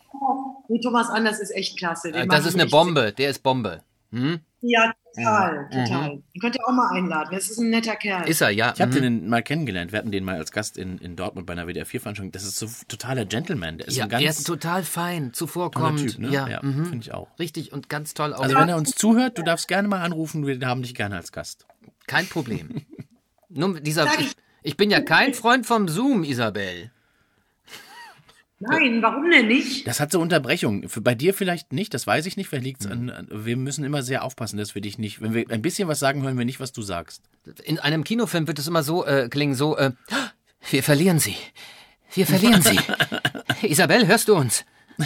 [0.67, 2.12] nee, Thomas Anders ist echt klasse.
[2.12, 3.13] Den das ist eine Bombe.
[3.13, 3.84] Der ist Bombe.
[4.12, 4.41] Hm?
[4.60, 5.71] Ja, total, mhm.
[5.71, 6.10] total.
[6.34, 7.30] Den könnt ihr auch mal einladen.
[7.32, 8.28] Das ist ein netter Kerl.
[8.28, 8.73] Ist er, ja.
[8.76, 9.02] Ich habe mhm.
[9.02, 9.91] den mal kennengelernt.
[9.91, 12.32] Wir hatten den mal als Gast in, in Dortmund bei einer WDR-4-Veranstaltung.
[12.32, 13.78] Das ist so totaler Gentleman.
[13.78, 16.12] Der ist ja, ein ganz er ist total fein, zuvorkommend.
[16.12, 16.30] Typ, ne?
[16.30, 16.86] Ja, ja mhm.
[16.86, 17.28] finde ich auch.
[17.39, 18.41] Richtig und ganz toll auch.
[18.41, 20.45] Also wenn er uns zuhört, du darfst gerne mal anrufen.
[20.45, 21.65] Wir haben dich gerne als Gast.
[22.08, 22.82] Kein Problem.
[23.49, 24.32] Nur dieser, ich,
[24.63, 26.91] ich bin ja kein Freund vom Zoom, Isabel.
[28.69, 29.88] Nein, warum denn nicht?
[29.88, 30.88] Das hat so Unterbrechungen.
[31.02, 32.49] Bei dir vielleicht nicht, das weiß ich nicht.
[32.49, 33.28] Vielleicht liegt es an, an.
[33.32, 35.21] Wir müssen immer sehr aufpassen, dass wir dich nicht.
[35.21, 37.23] Wenn wir ein bisschen was sagen, hören wir nicht, was du sagst.
[37.63, 39.91] In einem Kinofilm wird es immer so äh, klingen: so, äh,
[40.69, 41.36] wir verlieren sie.
[42.13, 42.80] Wir verlieren sie.
[43.67, 44.65] Isabel, hörst du uns?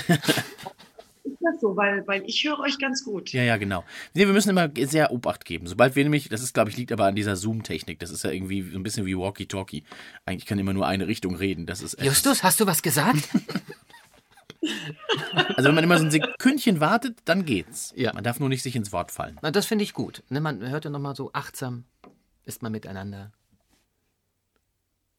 [1.40, 3.32] das so, weil, weil ich höre euch ganz gut.
[3.34, 3.84] Ja, ja, genau.
[4.14, 5.68] Nee, wir müssen immer sehr Obacht geben.
[5.68, 8.00] Sobald wir nämlich, das ist, glaube ich, liegt aber an dieser Zoom-Technik.
[8.00, 9.84] Das ist ja irgendwie so ein bisschen wie Walkie-Talkie.
[10.26, 11.66] Eigentlich kann immer nur eine Richtung reden.
[11.66, 13.30] Das ist Justus, hast du was gesagt?
[15.56, 17.94] also wenn man immer so ein Sekündchen wartet, dann geht's.
[17.96, 18.14] Ja.
[18.14, 19.38] Man darf nur nicht sich ins Wort fallen.
[19.42, 20.24] Na, das finde ich gut.
[20.30, 21.86] Ne, man hört ja nochmal so achtsam,
[22.46, 23.32] ist man miteinander.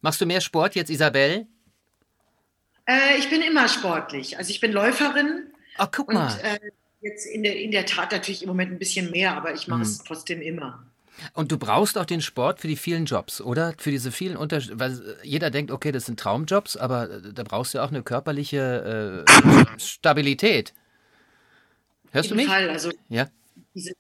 [0.01, 1.47] Machst du mehr Sport jetzt, Isabel?
[2.87, 4.39] Äh, ich bin immer sportlich.
[4.39, 6.33] Also ich bin Läuferin Ach, guck mal.
[6.33, 6.59] Und äh,
[7.01, 9.83] jetzt in der, in der Tat natürlich im Moment ein bisschen mehr, aber ich mache
[9.83, 10.85] es trotzdem immer.
[11.33, 13.75] Und du brauchst auch den Sport für die vielen Jobs, oder?
[13.79, 14.79] Für diese vielen Unterschiede.
[14.79, 19.25] Weil jeder denkt, okay, das sind Traumjobs, aber äh, da brauchst du auch eine körperliche
[19.27, 20.75] äh, Stabilität.
[22.13, 22.47] Hörst du mich?
[22.47, 23.29] Fall, also ja?
[23.75, 23.93] diese,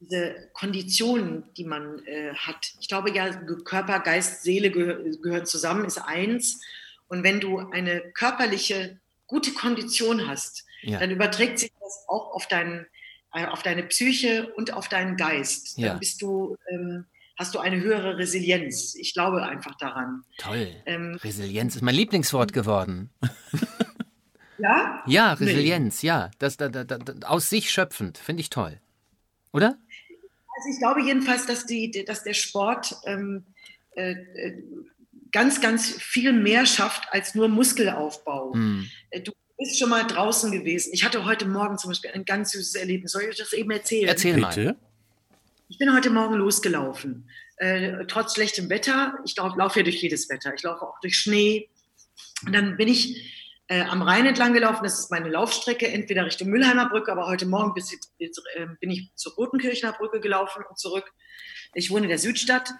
[0.00, 2.74] diese Konditionen, die man äh, hat.
[2.80, 3.30] Ich glaube ja,
[3.64, 6.60] Körper, Geist, Seele gehör, gehören zusammen, ist eins.
[7.08, 10.98] Und wenn du eine körperliche gute Kondition hast, Ja.
[11.00, 12.86] dann überträgt sich das auch auf, dein,
[13.34, 15.76] äh, auf deine Psyche und auf deinen Geist.
[15.78, 15.94] Dann Ja.
[15.94, 17.04] bist du, ähm,
[17.36, 18.94] hast du eine höhere Resilienz.
[18.94, 20.24] Ich glaube einfach daran.
[20.38, 20.68] Toll.
[20.86, 23.10] Ähm, Resilienz ist mein Lieblingswort geworden.
[24.58, 25.02] ja?
[25.06, 25.44] Ja, Nee.
[25.46, 26.30] Resilienz, ja.
[26.38, 28.80] Das, da, da, da, aus sich schöpfend, finde ich toll.
[29.52, 29.76] Oder?
[30.58, 33.44] Also ich glaube jedenfalls, dass, die, dass der Sport ähm,
[33.94, 34.62] äh, äh,
[35.32, 38.54] ganz, ganz viel mehr schafft als nur Muskelaufbau.
[39.10, 40.90] Äh, Du bist schon mal draußen gewesen.
[40.92, 43.12] Ich hatte heute Morgen zum Beispiel ein ganz süßes Erlebnis.
[43.12, 44.08] Soll ich euch das eben erzählen?
[44.08, 44.54] Erzähl mal.
[44.54, 44.76] Bitte?
[45.68, 47.28] Ich bin heute Morgen losgelaufen.
[47.56, 49.18] Äh, trotz schlechtem Wetter.
[49.24, 50.52] Ich lauf- laufe ja durch jedes Wetter.
[50.54, 51.68] Ich laufe auch durch Schnee.
[52.46, 53.32] Und dann bin ich
[53.68, 54.84] äh, am Rhein entlang gelaufen.
[54.84, 58.90] Das ist meine Laufstrecke, entweder Richtung Mülheimer Brücke, aber heute Morgen bis, bis, äh, bin
[58.90, 61.10] ich zur Rotenkirchner Brücke gelaufen und zurück.
[61.74, 62.70] Ich wohne in der Südstadt.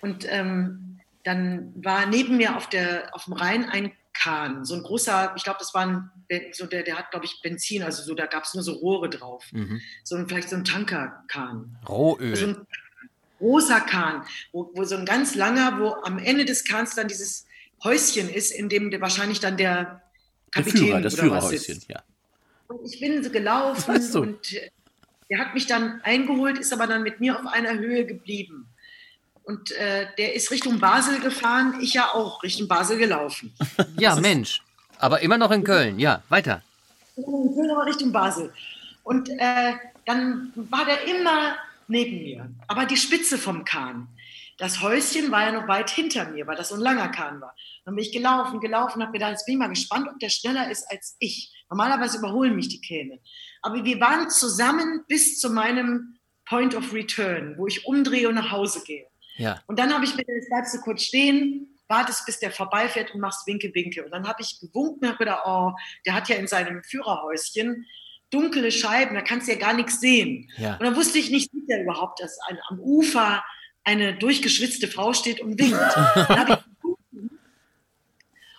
[0.00, 4.82] Und ähm, dann war neben mir auf, der, auf dem Rhein ein Kahn, so ein
[4.82, 6.10] großer, ich glaube, das war ein,
[6.52, 9.10] so der, der hat, glaube ich, Benzin, also so, da gab es nur so Rohre
[9.10, 9.44] drauf.
[9.52, 9.80] Mhm.
[10.02, 11.76] So ein, vielleicht so ein Tankerkahn.
[11.88, 12.36] Rohöl.
[12.36, 12.66] So ein
[13.38, 17.46] großer Kahn, wo, wo so ein ganz langer, wo am Ende des Kahns dann dieses
[17.82, 20.02] Häuschen ist, in dem der, wahrscheinlich dann der
[20.54, 22.02] Der Kapitän Führer, das oder was Führerhäuschen, ja.
[22.68, 24.22] Und ich bin so gelaufen Ach so.
[24.22, 24.70] und äh,
[25.28, 28.68] der hat mich dann eingeholt, ist aber dann mit mir auf einer Höhe geblieben.
[29.44, 33.54] Und äh, der ist Richtung Basel gefahren, ich ja auch Richtung Basel gelaufen.
[33.98, 34.62] Ja, Mensch.
[34.98, 35.98] Aber immer noch in Köln.
[35.98, 36.62] Ja, weiter.
[37.16, 38.52] Ich will aber Richtung Basel.
[39.02, 39.74] Und äh,
[40.06, 41.56] dann war der immer
[41.88, 44.08] neben mir, aber die Spitze vom Kahn.
[44.56, 47.54] Das Häuschen war ja noch weit hinter mir, weil das so ein langer Kahn war.
[47.84, 50.30] Dann bin ich gelaufen, gelaufen, habe mir gedacht, jetzt bin ich mal gespannt, ob der
[50.30, 51.52] schneller ist als ich.
[51.68, 53.18] Normalerweise überholen mich die Kähne.
[53.62, 56.16] Aber wir waren zusammen bis zu meinem
[56.46, 59.06] Point of Return, wo ich umdrehe und nach Hause gehe.
[59.36, 59.60] Ja.
[59.66, 63.20] Und dann habe ich mir, jetzt bleibst du kurz stehen, wartest, bis der vorbeifährt und
[63.20, 64.04] machst Winke, Winke.
[64.04, 65.72] Und dann habe ich gewunken und habe gedacht, oh,
[66.06, 67.86] der hat ja in seinem Führerhäuschen
[68.30, 70.50] dunkle Scheiben, da kannst du ja gar nichts sehen.
[70.56, 70.74] Ja.
[70.74, 73.44] Und dann wusste ich nicht, sieht er überhaupt, dass ein, am Ufer
[73.84, 75.74] eine durchgeschwitzte Frau steht und winkt.
[76.28, 76.64] Hab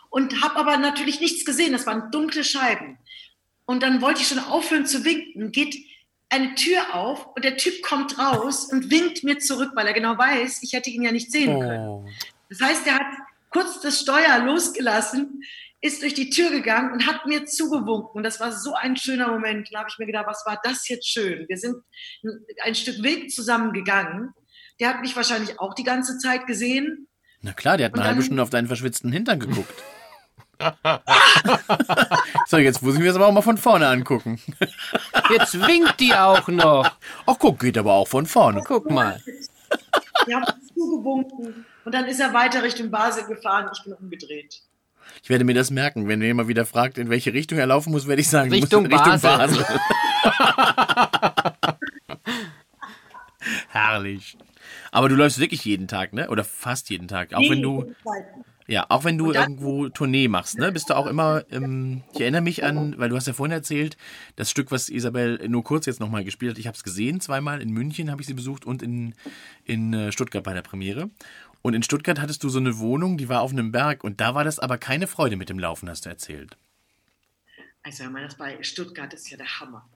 [0.09, 2.97] und habe aber natürlich nichts gesehen, das waren dunkle Scheiben.
[3.65, 5.76] Und dann wollte ich schon aufhören zu winken, geht
[6.30, 10.17] eine Tür auf und der Typ kommt raus und winkt mir zurück, weil er genau
[10.17, 11.88] weiß, ich hätte ihn ja nicht sehen können.
[11.88, 12.05] Oh.
[12.49, 13.13] Das heißt, er hat
[13.49, 15.43] kurz das Steuer losgelassen,
[15.82, 18.17] ist durch die Tür gegangen und hat mir zugewunken.
[18.17, 19.69] Und das war so ein schöner Moment.
[19.71, 21.45] Da habe ich mir gedacht, was war das jetzt schön?
[21.47, 21.76] Wir sind
[22.63, 24.34] ein- Stück Weg zusammen gegangen.
[24.80, 27.07] Der hat mich wahrscheinlich auch die ganze Zeit gesehen.
[27.41, 29.84] Na klar, der hat eine halbe Stunde auf deinen verschwitzten Hintern geguckt.
[32.47, 34.39] so, jetzt muss ich mir das aber auch mal von vorne angucken.
[35.29, 36.89] Jetzt winkt die auch noch.
[37.25, 38.61] Ach guck, geht aber auch von vorne.
[38.65, 39.21] Guck mal.
[40.25, 41.65] Wir haben zugewunken.
[41.83, 43.69] Und dann ist er weiter Richtung Basel gefahren.
[43.73, 44.61] Ich bin umgedreht.
[45.23, 46.07] Ich werde mir das merken.
[46.07, 48.57] Wenn mir jemand wieder fragt, in welche Richtung er laufen muss, werde ich sagen, du
[48.57, 49.37] musst Richtung in Richtung Basel.
[49.37, 49.65] Basel.
[53.69, 54.37] Herrlich.
[54.91, 56.29] Aber du läufst wirklich jeden Tag, ne?
[56.29, 57.33] Oder fast jeden Tag.
[57.33, 57.93] Auch wenn du,
[58.68, 60.72] ja, auch wenn du dann- irgendwo Tournee machst, ne?
[60.72, 63.97] Bist du auch immer, ähm, ich erinnere mich an, weil du hast ja vorhin erzählt,
[64.36, 67.61] das Stück, was Isabel nur kurz jetzt nochmal gespielt hat, ich habe es gesehen, zweimal
[67.61, 69.13] in München habe ich sie besucht und in,
[69.66, 71.09] in äh, Stuttgart bei der Premiere.
[71.61, 74.36] Und in Stuttgart hattest du so eine Wohnung, die war auf einem Berg und da
[74.36, 76.57] war das aber keine Freude mit dem Laufen, hast du erzählt.
[77.84, 79.88] Also, wenn man das bei Stuttgart ist ja der Hammer.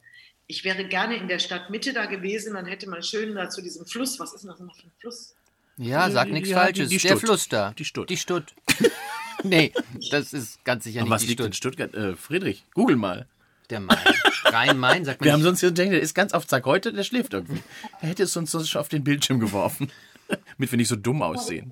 [0.48, 3.86] Ich wäre gerne in der Stadtmitte da gewesen, dann hätte man schön da zu diesem
[3.86, 5.36] Fluss, was ist denn das noch für ein Fluss?
[5.82, 6.90] Ja, sag nichts Ja, die- Falsches.
[6.90, 7.20] die Der Stutt.
[7.22, 7.72] Fluss da.
[7.78, 8.10] Die Stutt.
[8.10, 8.54] Die Stutt.
[9.44, 9.72] nee,
[10.12, 11.74] das ist ganz sicher Und nicht was die liegt in Stutt.
[11.76, 11.96] Stuttgart?
[11.96, 13.28] Äh, Friedrich, google mal.
[13.70, 13.98] Der Main.
[14.46, 15.46] Rhein-Main, sagt Wir man haben nicht.
[15.48, 17.62] sonst hier denkt, der ist ganz auf Zack heute, der schläft irgendwie.
[18.02, 19.92] Er hätte es uns sonst schon auf den Bildschirm geworfen.
[20.28, 21.72] Damit wir nicht so dumm aussehen.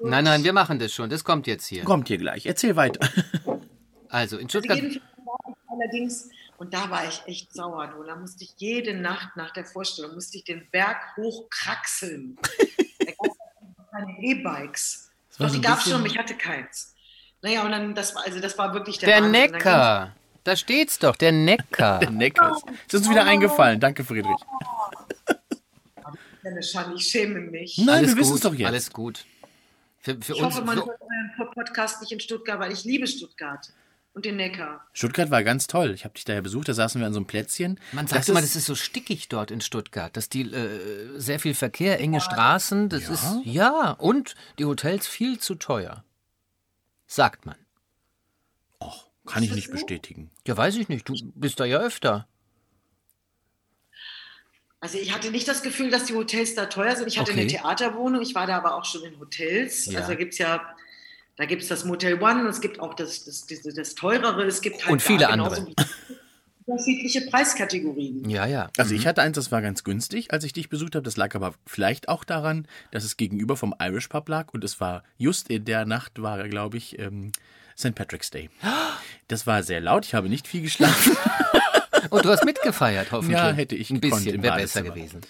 [0.00, 1.08] Nein, nein, wir machen das schon.
[1.10, 1.84] Das kommt jetzt hier.
[1.84, 3.08] Kommt hier gleich, erzähl weiter.
[4.08, 4.80] Also in Also Stuttgart.
[5.68, 6.28] allerdings,
[6.58, 10.14] und da war ich echt sauer, du, da musste ich jede Nacht nach der Vorstellung,
[10.14, 12.36] musste ich den Berg hochkraxeln.
[13.90, 15.10] Keine E-Bikes.
[15.38, 16.94] Doch, so die gab es schon, aber ich hatte keins.
[17.42, 19.32] Naja, und dann, das war, also das war wirklich der Der Wahnsinn.
[19.52, 20.14] Neckar.
[20.44, 21.98] Da steht's doch, der Neckar.
[22.00, 22.56] Der Neckar.
[22.86, 23.78] Ist uns wieder eingefallen.
[23.78, 24.36] Danke, Friedrich.
[26.96, 27.78] ich schäme mich.
[27.78, 28.66] Nein, alles wir wissen es doch jetzt.
[28.66, 29.24] Alles gut.
[30.00, 30.54] Für, für Ich uns.
[30.54, 33.70] hoffe, man für, hört euren Podcast nicht in Stuttgart, weil ich liebe Stuttgart
[34.12, 34.86] und den Neckar.
[34.92, 35.92] Stuttgart war ganz toll.
[35.92, 37.78] Ich habe dich da ja besucht, da saßen wir an so einem Plätzchen.
[37.92, 41.54] man sagt immer, das ist so stickig dort in Stuttgart, dass die äh, sehr viel
[41.54, 46.04] Verkehr, enge Straßen, das ist ja und die Hotels viel zu teuer.
[47.06, 47.56] Sagt man.
[48.80, 50.30] Och, kann ich nicht bestätigen.
[50.46, 51.08] Ja, weiß ich nicht.
[51.08, 52.26] Du bist da ja öfter.
[54.80, 57.06] Also ich hatte nicht das Gefühl, dass die Hotels da teuer sind.
[57.08, 57.40] Ich hatte Okay.
[57.42, 59.86] eine Theaterwohnung, ich war da aber auch schon in Hotels.
[59.86, 59.98] Ja.
[59.98, 60.74] Also da gibt es ja,
[61.40, 64.60] da gibt es das Motel One, es gibt auch das, das, das, das teurere, es
[64.60, 65.66] gibt halt Und viele andere.
[66.66, 68.28] unterschiedliche Preiskategorien.
[68.28, 68.68] Ja, ja.
[68.76, 71.02] Also ich hatte eins, das war ganz günstig, als ich dich besucht habe.
[71.02, 74.80] Das lag aber vielleicht auch daran, dass es gegenüber vom Irish Pub lag und es
[74.80, 77.32] war just in der Nacht war, glaube ich, ähm,
[77.76, 77.94] St.
[77.94, 78.50] Patrick's Day.
[79.28, 80.04] Das war sehr laut.
[80.04, 81.16] Ich habe nicht viel geschlafen.
[82.10, 83.38] Und du hast mitgefeiert, hoffentlich.
[83.38, 85.20] Ja, hätte ich Ein bisschen, wäre besser gewesen.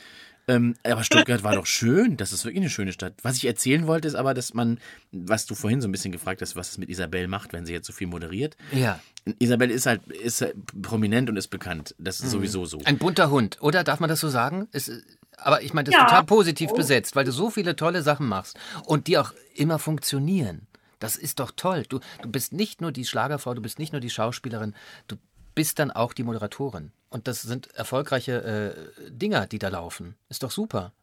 [0.48, 2.16] Ähm, aber Stuttgart war doch schön.
[2.16, 3.14] Das ist wirklich eine schöne Stadt.
[3.22, 4.78] Was ich erzählen wollte, ist aber, dass man,
[5.12, 7.72] was du vorhin so ein bisschen gefragt hast, was es mit Isabel macht, wenn sie
[7.72, 8.56] jetzt so viel moderiert.
[8.72, 8.98] Ja.
[9.38, 10.44] Isabel ist halt ist
[10.82, 11.94] prominent und ist bekannt.
[11.98, 12.80] Das ist sowieso so.
[12.84, 13.84] Ein bunter Hund, oder?
[13.84, 14.66] Darf man das so sagen?
[14.72, 14.90] Ist,
[15.36, 16.06] aber ich meine, das ist Ja.
[16.06, 20.66] total positiv besetzt, weil du so viele tolle Sachen machst und die auch immer funktionieren.
[20.98, 21.84] Das ist doch toll.
[21.88, 24.74] Du, du bist nicht nur die Schlagerfrau, du bist nicht nur die Schauspielerin,
[25.08, 25.16] du
[25.60, 26.90] bist dann auch die Moderatorin.
[27.10, 30.16] Und das sind erfolgreiche äh, Dinger, die da laufen.
[30.30, 30.94] Ist doch super.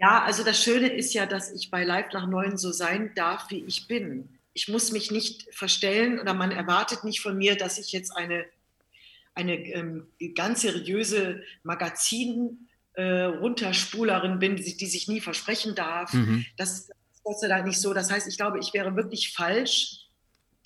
[0.00, 3.50] Ja, also das Schöne ist ja, dass ich bei Live nach Neun so sein darf,
[3.50, 4.30] wie ich bin.
[4.52, 8.46] Ich muss mich nicht verstellen oder man erwartet nicht von mir, dass ich jetzt eine,
[9.36, 16.12] eine ähm, ganz seriöse Magazin äh, Runterspulerin bin, die, die sich nie versprechen darf.
[16.14, 16.44] Mhm.
[16.56, 17.94] Das ist Gott sei Dank nicht so.
[17.94, 20.07] Das heißt, ich glaube, ich wäre wirklich falsch.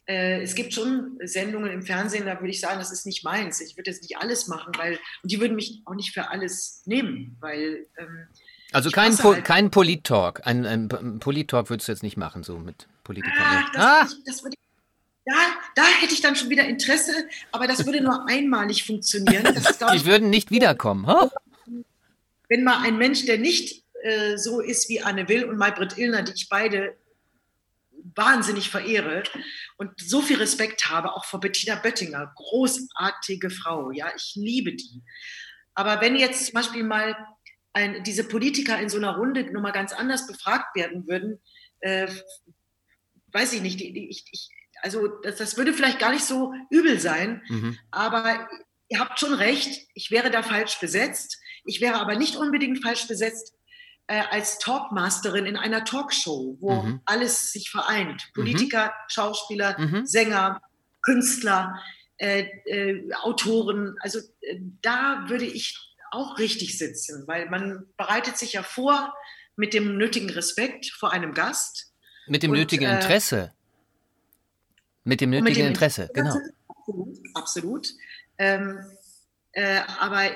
[0.07, 3.61] Äh, es gibt schon Sendungen im Fernsehen, da würde ich sagen, das ist nicht meins.
[3.61, 6.83] Ich würde jetzt nicht alles machen, weil, und die würden mich auch nicht für alles
[6.87, 8.27] nehmen, weil ähm,
[8.73, 10.45] Also kein, po halt- kein Polit-Talk.
[10.45, 13.33] Ein, ein, ein Polit-Talk würdest du jetzt nicht machen, so mit Politikern.
[13.39, 14.63] Ah, das, ah, würde ich- das würde ich,
[15.25, 15.35] da,
[15.77, 17.13] da hätte ich dann schon wieder Interesse,
[17.53, 19.45] aber das würde nur einmalig funktionieren.
[19.45, 21.07] Das die ich, würden nicht wiederkommen.
[21.07, 21.31] Ha?
[22.49, 26.23] wenn mal ein Mensch, der nicht äh, so ist wie Anne Will und Maybrit Illner,
[26.23, 26.97] die ich beide
[28.15, 29.23] wahnsinnig verehre
[29.83, 35.03] und so viel Respekt habe, auch vor Bettina Böttinger, großartige Frau, ja, ich liebe die.
[35.75, 37.17] Aber wenn jetzt zum Beispiel mal
[37.73, 41.41] ein, diese Politiker in so einer Runde nochmal ganz anders befragt werden würden,
[41.81, 42.07] äh,
[43.33, 44.51] weiß ich nicht, die, die, ich, ich,
[44.83, 47.79] also das, das würde vielleicht gar nicht so übel sein, Mhm.
[47.91, 48.49] aber
[48.89, 51.39] ihr habt schon recht, ich wäre da falsch besetzt.
[51.65, 53.55] Ich wäre aber nicht unbedingt falsch besetzt
[54.13, 57.01] äh, als Talkmasterin in einer Talkshow, wo Mhm.
[57.07, 58.31] alles sich vereint.
[58.35, 60.05] Politiker, Schauspieler, Mhm.
[60.05, 60.61] Sänger,
[61.01, 61.81] Künstler,
[62.19, 63.97] äh, äh, Autoren.
[64.01, 65.79] Also äh, da würde ich
[66.11, 69.15] auch richtig sitzen, weil man bereitet sich ja vor
[69.57, 71.95] mit dem nötigen Respekt vor einem Gast.
[72.27, 73.55] Mit dem Und, nötigen äh, Interesse.
[75.05, 76.37] Mit dem nötigen mit dem Interesse, genau.
[76.69, 77.89] Absolut, absolut.
[78.37, 78.79] Ähm,
[79.53, 80.31] äh, aber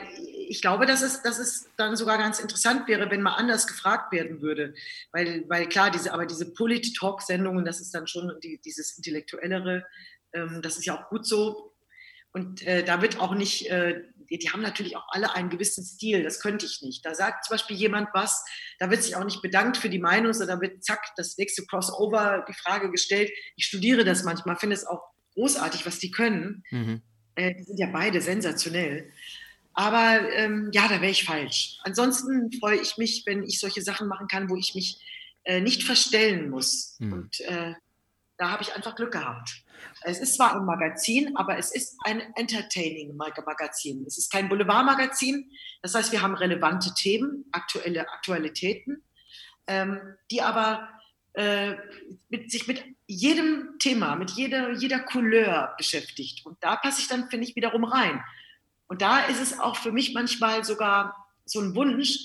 [0.48, 4.12] ich glaube, dass es, dass es dann sogar ganz interessant wäre, wenn mal anders gefragt
[4.12, 4.74] werden würde.
[5.10, 9.86] Weil, weil klar, diese, aber diese Polit-Talk-Sendungen, das ist dann schon die, dieses Intellektuellere,
[10.32, 11.72] ähm, das ist ja auch gut so.
[12.32, 15.82] Und äh, da wird auch nicht, äh, die, die haben natürlich auch alle einen gewissen
[15.82, 17.04] Stil, das könnte ich nicht.
[17.06, 18.44] Da sagt zum Beispiel jemand was,
[18.78, 22.44] da wird sich auch nicht bedankt für die Meinung, sondern wird zack, das nächste Crossover,
[22.46, 23.30] die Frage gestellt.
[23.56, 25.00] Ich studiere das manchmal, finde es auch
[25.32, 26.62] großartig, was die können.
[26.70, 27.02] Mhm.
[27.36, 29.12] Äh, die sind ja beide sensationell.
[29.72, 31.78] Aber ähm, ja, da wäre ich falsch.
[31.82, 34.98] Ansonsten freue ich mich, wenn ich solche Sachen machen kann, wo ich mich
[35.44, 36.96] äh, nicht verstellen muss.
[36.98, 37.12] Hm.
[37.12, 37.74] Und äh,
[38.38, 39.62] da habe ich einfach Glück gehabt.
[40.02, 44.04] Es ist zwar ein Magazin, aber es ist ein entertaining Mag- Magazin.
[44.06, 45.50] Es ist kein Boulevardmagazin.
[45.82, 49.02] Das heißt, wir haben relevante Themen, aktuelle Aktualitäten,
[49.66, 50.88] ähm, die aber
[51.36, 51.76] äh,
[52.30, 56.44] mit, sich mit jedem Thema, mit jeder, jeder Couleur beschäftigt.
[56.46, 58.22] Und da passe ich dann, finde ich, wiederum rein.
[58.88, 61.14] Und da ist es auch für mich manchmal sogar
[61.44, 62.18] so ein Wunsch,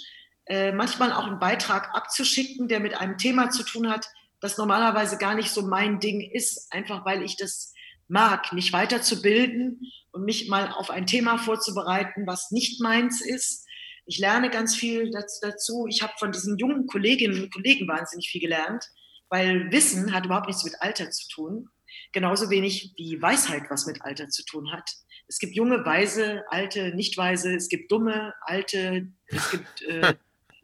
[0.45, 4.07] äh, manchmal auch einen Beitrag abzuschicken, der mit einem Thema zu tun hat,
[4.39, 7.73] das normalerweise gar nicht so mein Ding ist, einfach weil ich das
[8.07, 13.65] mag, mich weiterzubilden und mich mal auf ein Thema vorzubereiten, was nicht meins ist.
[14.05, 15.85] Ich lerne ganz viel daz- dazu.
[15.89, 18.85] Ich habe von diesen jungen Kolleginnen und Kollegen wahnsinnig viel gelernt,
[19.31, 21.69] weil Wissen hat überhaupt nichts mit Alter zu tun.
[22.11, 24.91] Genauso wenig wie Weisheit was mit Alter zu tun hat.
[25.27, 27.55] Es gibt junge, weise, alte, nicht weise.
[27.55, 29.07] Es gibt dumme, alte.
[29.27, 30.15] Es gibt, äh,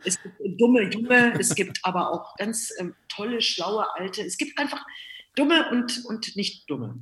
[0.04, 1.40] es gibt dumme, junge.
[1.40, 4.22] Es gibt aber auch ganz ähm, tolle, schlaue, alte.
[4.24, 4.86] Es gibt einfach
[5.36, 7.00] dumme und, und nicht dumme.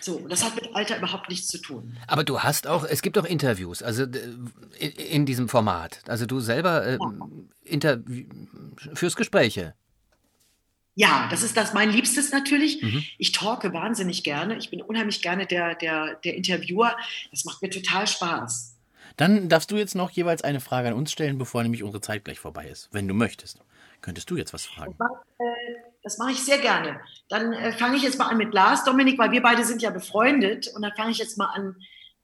[0.00, 1.98] So, und das hat mit Alter überhaupt nichts zu tun.
[2.06, 4.18] Aber du hast auch, es gibt auch Interviews, also äh,
[4.78, 6.00] in, in diesem Format.
[6.08, 6.98] Also du selber äh,
[8.94, 9.74] fürs Gespräche.
[10.94, 12.82] Ja, das ist das mein Liebstes natürlich.
[12.82, 13.04] Mhm.
[13.18, 14.56] Ich talke wahnsinnig gerne.
[14.58, 16.96] Ich bin unheimlich gerne der, der, der Interviewer.
[17.30, 18.76] Das macht mir total Spaß.
[19.16, 22.24] Dann darfst du jetzt noch jeweils eine Frage an uns stellen, bevor nämlich unsere Zeit
[22.24, 22.88] gleich vorbei ist.
[22.92, 23.58] Wenn du möchtest.
[24.00, 24.96] Könntest du jetzt was fragen?
[26.02, 27.00] Das mache ich sehr gerne.
[27.28, 29.90] Dann äh, fange ich jetzt mal an mit Lars, Dominik, weil wir beide sind ja
[29.90, 30.68] befreundet.
[30.74, 31.76] Und dann fange ich jetzt mal an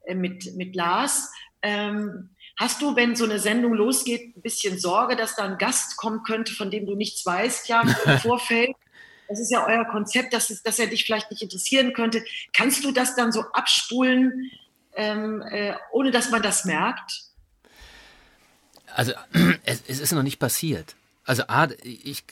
[0.03, 1.31] äh, mit, mit Lars.
[1.61, 5.97] Ähm, hast du, wenn so eine Sendung losgeht, ein bisschen Sorge, dass da ein Gast
[5.97, 8.75] kommen könnte, von dem du nichts weißt, ja, im Vorfeld?
[9.29, 12.23] Das ist ja euer Konzept, dass, es, dass er dich vielleicht nicht interessieren könnte.
[12.51, 14.51] Kannst du das dann so abspulen,
[14.93, 17.23] ähm, äh, ohne dass man das merkt?
[18.93, 19.13] Also
[19.63, 20.95] es, es ist noch nicht passiert.
[21.23, 22.23] Also A, ich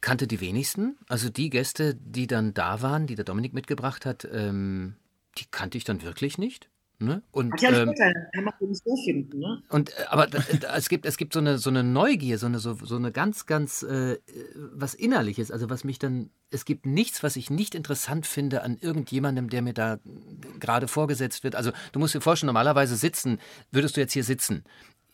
[0.00, 0.98] kannte die wenigsten.
[1.08, 4.94] Also die Gäste, die dann da waren, die der Dominik mitgebracht hat, ähm,
[5.38, 6.68] die kannte ich dann wirklich nicht.
[7.04, 7.22] Ne?
[7.30, 9.62] Und, ja, ähm, kann man nicht so finden, ne?
[9.68, 10.28] Und äh, aber
[10.74, 13.46] es gibt es gibt so eine so eine Neugier, so eine so, so eine ganz
[13.46, 14.18] ganz äh,
[14.72, 18.76] was innerliches, also was mich dann es gibt nichts, was ich nicht interessant finde an
[18.80, 19.98] irgendjemandem, der mir da
[20.60, 21.56] gerade vorgesetzt wird.
[21.56, 23.38] Also du musst dir vorstellen, normalerweise sitzen,
[23.70, 24.64] würdest du jetzt hier sitzen.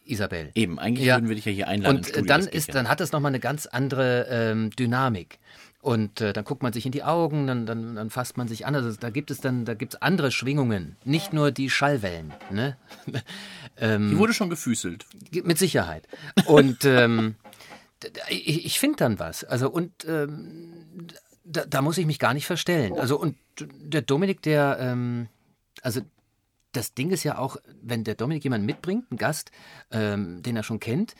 [0.08, 0.50] Isabel.
[0.54, 1.16] Eben, eigentlich ja.
[1.16, 1.98] würden wir dich ja hier einladen.
[1.98, 2.74] Und Studio, dann ist, ja.
[2.74, 5.38] dann hat das nochmal eine ganz andere ähm, Dynamik.
[5.80, 8.66] Und äh, dann guckt man sich in die Augen, dann, dann, dann fasst man sich
[8.66, 8.74] an.
[8.74, 12.32] Also da gibt es dann, da gibt es andere Schwingungen, nicht nur die Schallwellen.
[12.50, 12.76] Ne?
[13.76, 15.06] ähm, die wurde schon gefüßelt.
[15.44, 16.08] Mit Sicherheit.
[16.46, 17.36] Und ähm,
[18.28, 19.44] ich, ich finde dann was.
[19.44, 21.06] Also und ähm,
[21.44, 22.98] da, da, muss ich mich gar nicht verstellen.
[22.98, 25.28] Also und der Dominik, der, ähm,
[25.82, 26.00] also
[26.72, 29.52] das Ding ist ja auch, wenn der Dominik jemanden mitbringt, einen Gast,
[29.90, 31.14] ähm, den er schon kennt,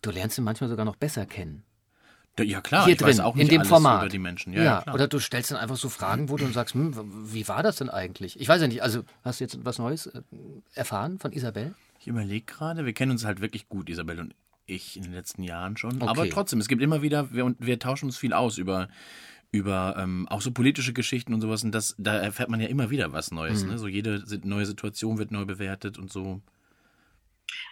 [0.00, 1.64] du lernst ihn manchmal sogar noch besser kennen.
[2.38, 4.02] Ja klar, hier drin, in dem Format.
[4.02, 4.52] über die Menschen.
[4.52, 6.94] Ja, ja, ja oder du stellst dann einfach so Fragen, wo du dann sagst, hm,
[7.32, 8.38] wie war das denn eigentlich?
[8.38, 10.20] Ich weiß ja nicht, also hast du jetzt was Neues äh,
[10.74, 11.74] erfahren von Isabel?
[11.98, 14.34] Ich überlege gerade, wir kennen uns halt wirklich gut, Isabel und
[14.66, 15.96] ich in den letzten Jahren schon.
[15.96, 16.08] Okay.
[16.08, 18.88] Aber trotzdem, es gibt immer wieder, wir, wir tauschen uns viel aus über,
[19.50, 21.64] über ähm, auch so politische Geschichten und sowas.
[21.64, 23.64] Und das, da erfährt man ja immer wieder was Neues.
[23.64, 23.70] Mhm.
[23.70, 23.78] Ne?
[23.78, 26.40] So jede neue Situation wird neu bewertet und so.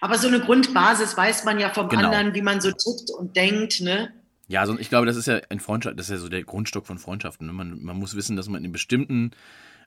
[0.00, 2.04] Aber so eine Grundbasis weiß man ja vom genau.
[2.04, 4.12] anderen, wie man so tickt und denkt, ne?
[4.48, 6.86] Ja, also ich glaube, das ist ja ein Freundschaft, das ist ja so der Grundstock
[6.86, 7.46] von Freundschaften.
[7.46, 7.52] Ne?
[7.52, 9.30] Man, man muss wissen, dass man in bestimmten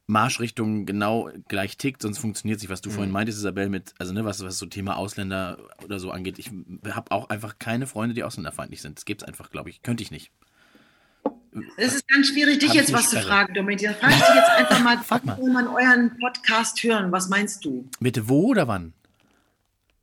[0.07, 2.93] Marschrichtungen genau gleich tickt, sonst funktioniert sich, was du mhm.
[2.93, 6.39] vorhin meintest, Isabel, mit, also ne, was, was so Thema Ausländer oder so angeht.
[6.39, 6.49] Ich
[6.89, 8.97] habe auch einfach keine Freunde, die ausländerfeindlich sind.
[8.97, 9.83] Das gibt es einfach, glaube ich.
[9.83, 10.31] Könnte ich nicht.
[11.75, 13.21] Es ist ganz schwierig, dich jetzt was Sperre.
[13.21, 13.81] zu fragen, Dominik.
[13.81, 15.37] Dann frage ich dich jetzt einfach mal, Frag mal.
[15.39, 17.11] will man euren Podcast hören?
[17.11, 17.89] Was meinst du?
[17.99, 18.93] Bitte wo oder wann?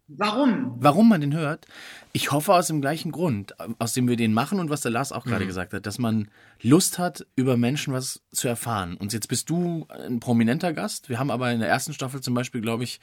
[0.07, 0.77] Warum?
[0.79, 1.67] Warum man den hört?
[2.13, 5.13] Ich hoffe aus dem gleichen Grund, aus dem wir den machen und was der Lars
[5.13, 5.49] auch gerade mhm.
[5.49, 6.29] gesagt hat, dass man
[6.61, 8.97] Lust hat, über Menschen was zu erfahren.
[8.97, 11.09] Und jetzt bist du ein prominenter Gast.
[11.09, 13.01] Wir haben aber in der ersten Staffel zum Beispiel, glaube ich,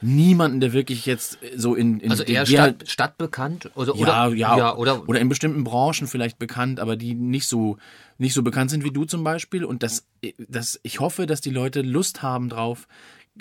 [0.00, 4.58] niemanden, der wirklich jetzt so in, in also eher Stadt, stadtbekannt oder ja, oder, ja,
[4.58, 7.78] ja, oder oder in bestimmten Branchen vielleicht bekannt, aber die nicht so
[8.18, 9.64] nicht so bekannt sind wie du zum Beispiel.
[9.64, 10.06] Und das,
[10.36, 12.86] das ich hoffe, dass die Leute Lust haben drauf,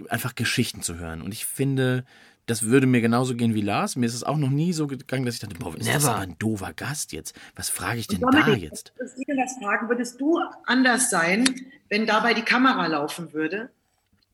[0.09, 1.21] einfach Geschichten zu hören.
[1.21, 2.05] Und ich finde,
[2.45, 3.95] das würde mir genauso gehen wie Lars.
[3.95, 5.93] Mir ist es auch noch nie so gegangen, dass ich dachte, boah, ist Never.
[5.93, 7.35] das aber ein doofer Gast jetzt?
[7.55, 8.93] Was frage ich denn da jetzt?
[9.19, 11.45] Ich würde das fragen, würdest du anders sein,
[11.89, 13.69] wenn dabei die Kamera laufen würde?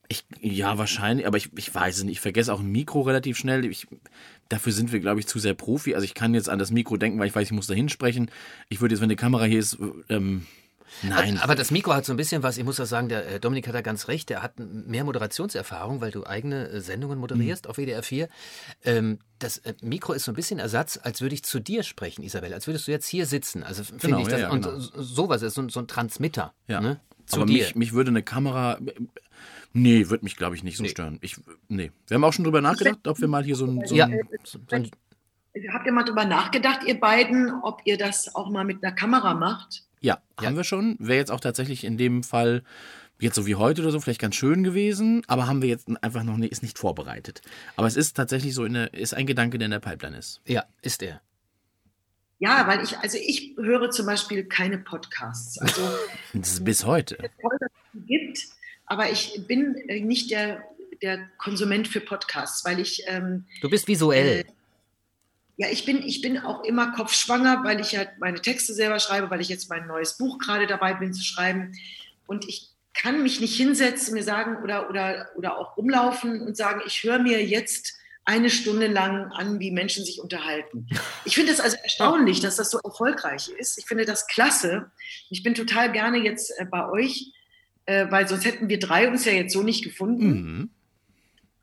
[0.07, 2.13] Ich, ja, wahrscheinlich, aber ich, ich weiß es nicht.
[2.13, 3.63] Ich vergesse auch ein Mikro relativ schnell.
[3.65, 3.85] Ich,
[4.49, 5.93] dafür sind wir, glaube ich, zu sehr Profi.
[5.93, 8.31] Also ich kann jetzt an das Mikro denken, weil ich weiß, ich muss da hinsprechen.
[8.69, 9.77] Ich würde jetzt, wenn die Kamera hier ist,
[10.09, 10.47] ähm,
[11.03, 11.37] Nein.
[11.37, 13.67] Aber das Mikro hat so ein bisschen was, ich muss auch sagen, der äh, Dominik
[13.67, 17.69] hat da ganz recht, der hat mehr Moderationserfahrung, weil du eigene äh, Sendungen moderierst mhm.
[17.69, 18.29] auf WDR 4.
[18.83, 22.23] Ähm, das äh, Mikro ist so ein bisschen Ersatz, als würde ich zu dir sprechen,
[22.23, 23.63] Isabel, als würdest du jetzt hier sitzen.
[23.63, 24.41] Also finde genau, ich das.
[24.41, 24.69] Ja, ja, genau.
[24.69, 26.53] Und sowas ist so, so, ein Transmitter.
[26.67, 26.81] Ja.
[26.81, 27.63] Ne, zu Aber dir.
[27.63, 28.79] Mich, mich würde eine Kamera.
[29.73, 30.89] Nee, würde mich, glaube ich, nicht so nee.
[30.89, 31.19] stören.
[31.21, 31.37] Ich,
[31.67, 31.91] nee.
[32.07, 33.85] Wir haben auch schon drüber nachgedacht, ob wir mal hier so ein.
[33.85, 34.05] So ja.
[34.05, 34.89] ein, so ein
[35.73, 39.33] Habt ihr mal drüber nachgedacht, ihr beiden, ob ihr das auch mal mit einer Kamera
[39.33, 39.83] macht?
[40.01, 40.47] Ja, ja.
[40.47, 40.95] haben wir schon.
[40.99, 42.63] Wäre jetzt auch tatsächlich in dem Fall
[43.19, 46.23] jetzt so wie heute oder so vielleicht ganz schön gewesen, aber haben wir jetzt einfach
[46.23, 47.41] noch nicht, ist nicht vorbereitet.
[47.75, 50.41] Aber es ist tatsächlich so, eine, ist ein Gedanke, der in der Pipeline ist.
[50.45, 51.21] Ja, ist er.
[52.39, 55.59] Ja, weil ich, also ich höre zum Beispiel keine Podcasts.
[55.59, 55.81] Also
[56.63, 57.17] bis heute.
[57.93, 58.39] Gibt,
[58.85, 60.63] aber ich bin nicht der,
[61.01, 63.03] der Konsument für Podcasts, weil ich.
[63.07, 64.39] Ähm, du bist visuell.
[64.39, 64.45] Äh,
[65.59, 69.29] ja, ich bin, ich bin auch immer kopfschwanger, weil ich halt meine Texte selber schreibe,
[69.29, 71.73] weil ich jetzt mein neues Buch gerade dabei bin zu schreiben.
[72.27, 76.81] Und ich kann mich nicht hinsetzen, mir sagen oder, oder, oder auch rumlaufen und sagen,
[76.87, 77.93] ich höre mir jetzt
[78.23, 80.87] eine Stunde lang an, wie Menschen sich unterhalten.
[81.25, 83.77] Ich finde es also erstaunlich, dass das so erfolgreich ist.
[83.79, 84.89] Ich finde das klasse.
[85.29, 87.33] Ich bin total gerne jetzt äh, bei euch,
[87.85, 90.29] äh, weil sonst hätten wir drei uns ja jetzt so nicht gefunden.
[90.29, 90.69] Mhm.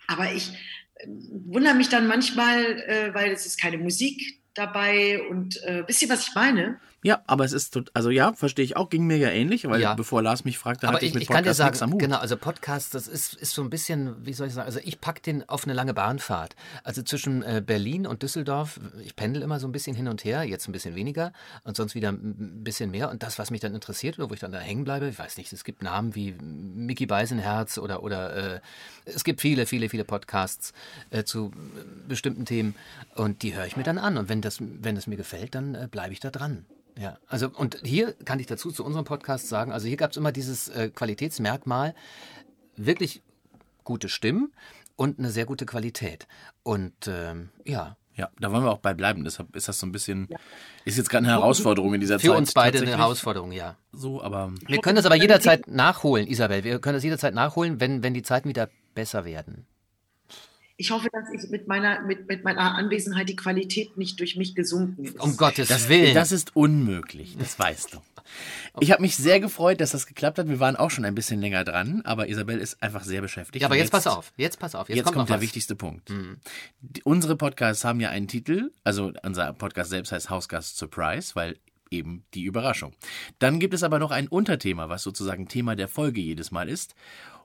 [0.06, 0.52] Aber ich,
[1.04, 6.08] wundere mich dann manchmal, äh, weil es ist keine Musik dabei und äh, wisst ihr,
[6.08, 6.80] was ich meine?
[7.06, 9.94] Ja, aber es ist, also ja, verstehe ich auch, ging mir ja ähnlich, weil ja.
[9.94, 12.00] bevor Lars mich fragte, hatte ich, mit ich Podcast kann dir sagen, nichts am Hut.
[12.00, 15.00] Genau, also Podcast, das ist, ist so ein bisschen, wie soll ich sagen, also ich
[15.00, 16.56] packe den auf eine lange Bahnfahrt.
[16.82, 20.42] Also zwischen äh, Berlin und Düsseldorf, ich pendel immer so ein bisschen hin und her,
[20.42, 21.32] jetzt ein bisschen weniger
[21.62, 23.08] und sonst wieder ein bisschen mehr.
[23.08, 25.36] Und das, was mich dann interessiert oder wo ich dann da hängen bleibe, ich weiß
[25.36, 28.60] nicht, es gibt Namen wie Mickey Beisenherz oder, oder äh,
[29.04, 30.72] es gibt viele, viele, viele Podcasts
[31.10, 31.52] äh, zu
[32.08, 32.74] bestimmten Themen
[33.14, 34.18] und die höre ich mir dann an.
[34.18, 36.66] Und wenn das, wenn es mir gefällt, dann äh, bleibe ich da dran.
[36.98, 40.16] Ja, also und hier kann ich dazu zu unserem Podcast sagen, also hier gab es
[40.16, 41.94] immer dieses äh, Qualitätsmerkmal,
[42.76, 43.22] wirklich
[43.84, 44.52] gute Stimmen
[44.96, 46.26] und eine sehr gute Qualität.
[46.62, 49.24] Und ähm, ja, Ja, da wollen wir auch bei bleiben.
[49.24, 50.28] Deshalb ist das so ein bisschen,
[50.86, 52.38] ist jetzt gerade eine Herausforderung in dieser für Zeit.
[52.38, 52.96] uns beide eine.
[52.96, 53.76] Herausforderung, ja.
[53.92, 56.64] So, aber Wir können das aber jederzeit nachholen, Isabel.
[56.64, 59.66] Wir können das jederzeit nachholen, wenn, wenn die Zeiten wieder besser werden.
[60.78, 64.54] Ich hoffe, dass ich mit meiner, mit, mit meiner Anwesenheit die Qualität nicht durch mich
[64.54, 65.18] gesunken ist.
[65.20, 66.14] Um Gottes das, Willen.
[66.14, 67.98] das ist unmöglich, das weißt du.
[68.80, 70.48] Ich habe mich sehr gefreut, dass das geklappt hat.
[70.48, 73.62] Wir waren auch schon ein bisschen länger dran, aber Isabel ist einfach sehr beschäftigt.
[73.62, 74.32] ja, aber Und jetzt, pass auf.
[74.36, 74.88] Jetzt pass auf.
[74.88, 75.42] Jetzt, Jetzt, kommt, kommt, noch der was.
[75.42, 76.12] wichtigste Punkt.
[76.80, 81.56] Die, unsere Podcasts haben ja einen Titel, also unser Podcast selbst heißt Hausgast Surprise, weil
[81.90, 82.92] eben die Überraschung.
[83.38, 86.94] Dann gibt es aber noch ein Unterthema, was sozusagen Thema der Folge jedes Mal ist.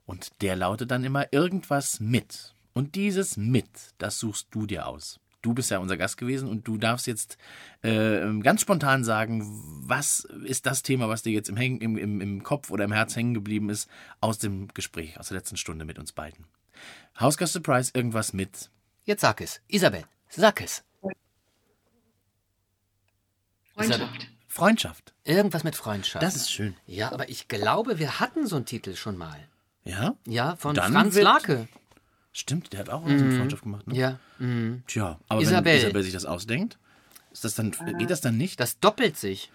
[0.06, 2.56] Und der lautet dann immer irgendwas mit.
[2.74, 5.20] Und dieses mit, das suchst du dir aus.
[5.42, 7.38] Du bist ja unser Gast gewesen und du darfst jetzt
[7.82, 9.42] äh, ganz spontan sagen,
[9.88, 12.92] was ist das Thema, was dir jetzt im, Häng, im, im, im Kopf oder im
[12.92, 16.46] Herz hängen geblieben ist aus dem Gespräch, aus der letzten Stunde mit uns beiden.
[17.20, 18.70] Hausgast Surprise, irgendwas mit.
[19.04, 19.62] Jetzt sag es.
[19.68, 20.84] Isabel, sag es.
[23.74, 24.28] Freundschaft.
[24.48, 25.14] Freundschaft.
[25.24, 26.24] Irgendwas mit Freundschaft.
[26.24, 26.76] Das ist schön.
[26.86, 29.48] ja, aber ich glaube, wir hatten so einen Titel schon mal.
[29.84, 30.16] Ja?
[30.28, 31.68] Ja, von Dann Franz Lake.
[32.34, 33.96] Stimmt, der hat auch was mit Freundschaft gemacht, ne?
[33.96, 34.20] Ja.
[34.40, 34.84] mhm.
[34.88, 35.74] Tja, aber Isabel.
[35.74, 36.78] wenn Isabel sich das ausdenkt,
[37.34, 38.60] ist das dann, geht das dann nicht?
[38.60, 39.52] Das doppelt sich.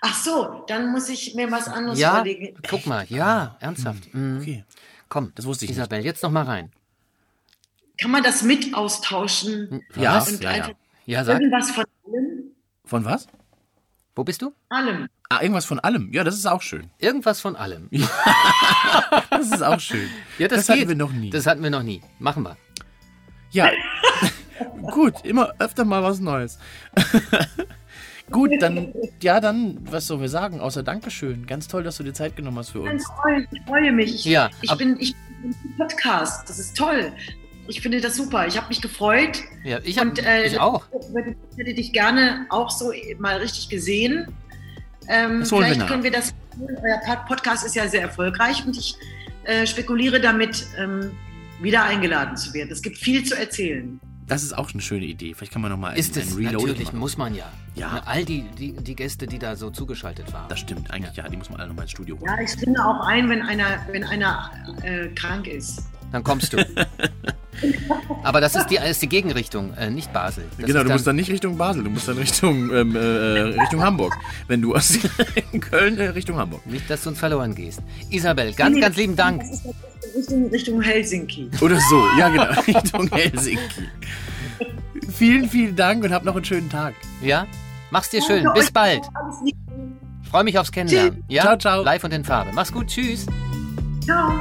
[0.00, 2.56] Ach so, dann muss ich mir was anderes Ja, überlegen.
[2.68, 3.04] guck mal.
[3.08, 4.12] Ja, ernsthaft.
[4.14, 4.38] Mhm.
[4.40, 4.64] Okay.
[5.08, 5.78] Komm, Das wusste ich nicht.
[5.78, 6.70] Isabel, jetzt noch mal rein.
[8.00, 9.82] Kann man das mit austauschen?
[9.96, 10.70] Ja, Und ja, ja.
[11.06, 11.40] Ja, sag.
[11.40, 12.42] irgendwas von allem?
[12.84, 13.26] Von was?
[14.18, 14.52] Wo bist du?
[14.68, 15.08] Allem.
[15.28, 16.12] Ah, irgendwas von allem.
[16.12, 16.90] Ja, das ist auch schön.
[16.98, 17.88] Irgendwas von allem.
[19.30, 20.08] Das ist auch schön.
[20.38, 21.30] Ja, das, das hatten wir noch nie.
[21.30, 22.02] Das hatten wir noch nie.
[22.18, 22.56] Machen wir.
[23.52, 23.70] Ja.
[24.90, 26.58] Gut, immer öfter mal was Neues.
[28.32, 28.92] Gut, dann,
[29.22, 30.58] ja, dann, was sollen wir sagen?
[30.58, 31.46] Außer Dankeschön.
[31.46, 32.90] Ganz toll, dass du dir Zeit genommen hast für uns.
[32.90, 34.14] Ganz toll, ich freue mich.
[34.16, 36.48] Ich, Ja, ich, bin, ich bin im Podcast.
[36.48, 37.12] Das ist toll.
[37.68, 38.46] Ich finde das super.
[38.46, 39.42] Ich habe mich gefreut.
[39.62, 40.84] Ja, ich, hab, Und, äh, ich auch.
[41.10, 44.26] Ich hätte dich gerne auch so mal richtig gesehen.
[45.08, 45.86] Ähm, Das holen wir vielleicht nach.
[45.88, 46.34] können wir das.
[46.60, 48.96] Euer Pod- Podcast ist ja sehr erfolgreich und ich
[49.44, 51.12] äh, spekuliere damit, ähm,
[51.60, 52.70] wieder eingeladen zu werden.
[52.72, 54.00] Es gibt viel zu erzählen.
[54.26, 55.32] Das ist auch eine schöne Idee.
[55.34, 56.98] Vielleicht kann man nochmal ein, Ist es, ein Reload natürlich, machen.
[56.98, 57.50] muss man ja.
[57.74, 57.90] Ja.
[57.94, 60.48] Na, All die, die, die Gäste, die da so zugeschaltet waren.
[60.50, 61.26] Das stimmt, eigentlich ja.
[61.28, 62.26] Die muss man alle nochmal ins Studio holen.
[62.26, 64.50] Ja, ich springe auch ein, wenn einer, wenn einer
[64.82, 65.84] äh, krank ist.
[66.12, 66.58] Dann kommst du.
[68.22, 70.44] Aber das ist die, ist die Gegenrichtung, äh, nicht Basel.
[70.58, 72.98] Das genau, du musst dann nicht Richtung Basel, du musst dann Richtung, ähm, äh,
[73.60, 74.16] Richtung Hamburg.
[74.46, 74.98] Wenn du aus
[75.60, 76.66] Köln äh, Richtung Hamburg.
[76.66, 77.80] Nicht, dass du uns verloren gehst.
[78.10, 79.42] Isabel, ganz, ganz lieben Dank.
[79.42, 79.66] Das ist
[80.16, 81.50] Richtung, Richtung Helsinki.
[81.60, 83.88] Oder so, ja genau, Richtung Helsinki.
[85.12, 86.94] Vielen, vielen Dank und hab noch einen schönen Tag.
[87.22, 87.46] Ja?
[87.90, 88.46] Mach's dir schön.
[88.54, 89.02] Bis bald.
[90.30, 91.24] Freue mich aufs Kennenlernen.
[91.28, 91.42] Ja?
[91.42, 91.82] Ciao, ciao.
[91.82, 92.50] Live und in Farbe.
[92.54, 92.88] Mach's gut.
[92.88, 93.26] Tschüss.
[94.04, 94.38] Ciao.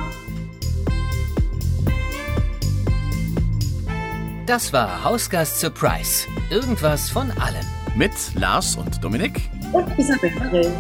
[4.48, 6.26] Das war Hausgast Surprise.
[6.50, 7.66] Irgendwas von allem.
[7.98, 9.50] Mit Lars und Dominik.
[9.74, 10.72] Und Isabel.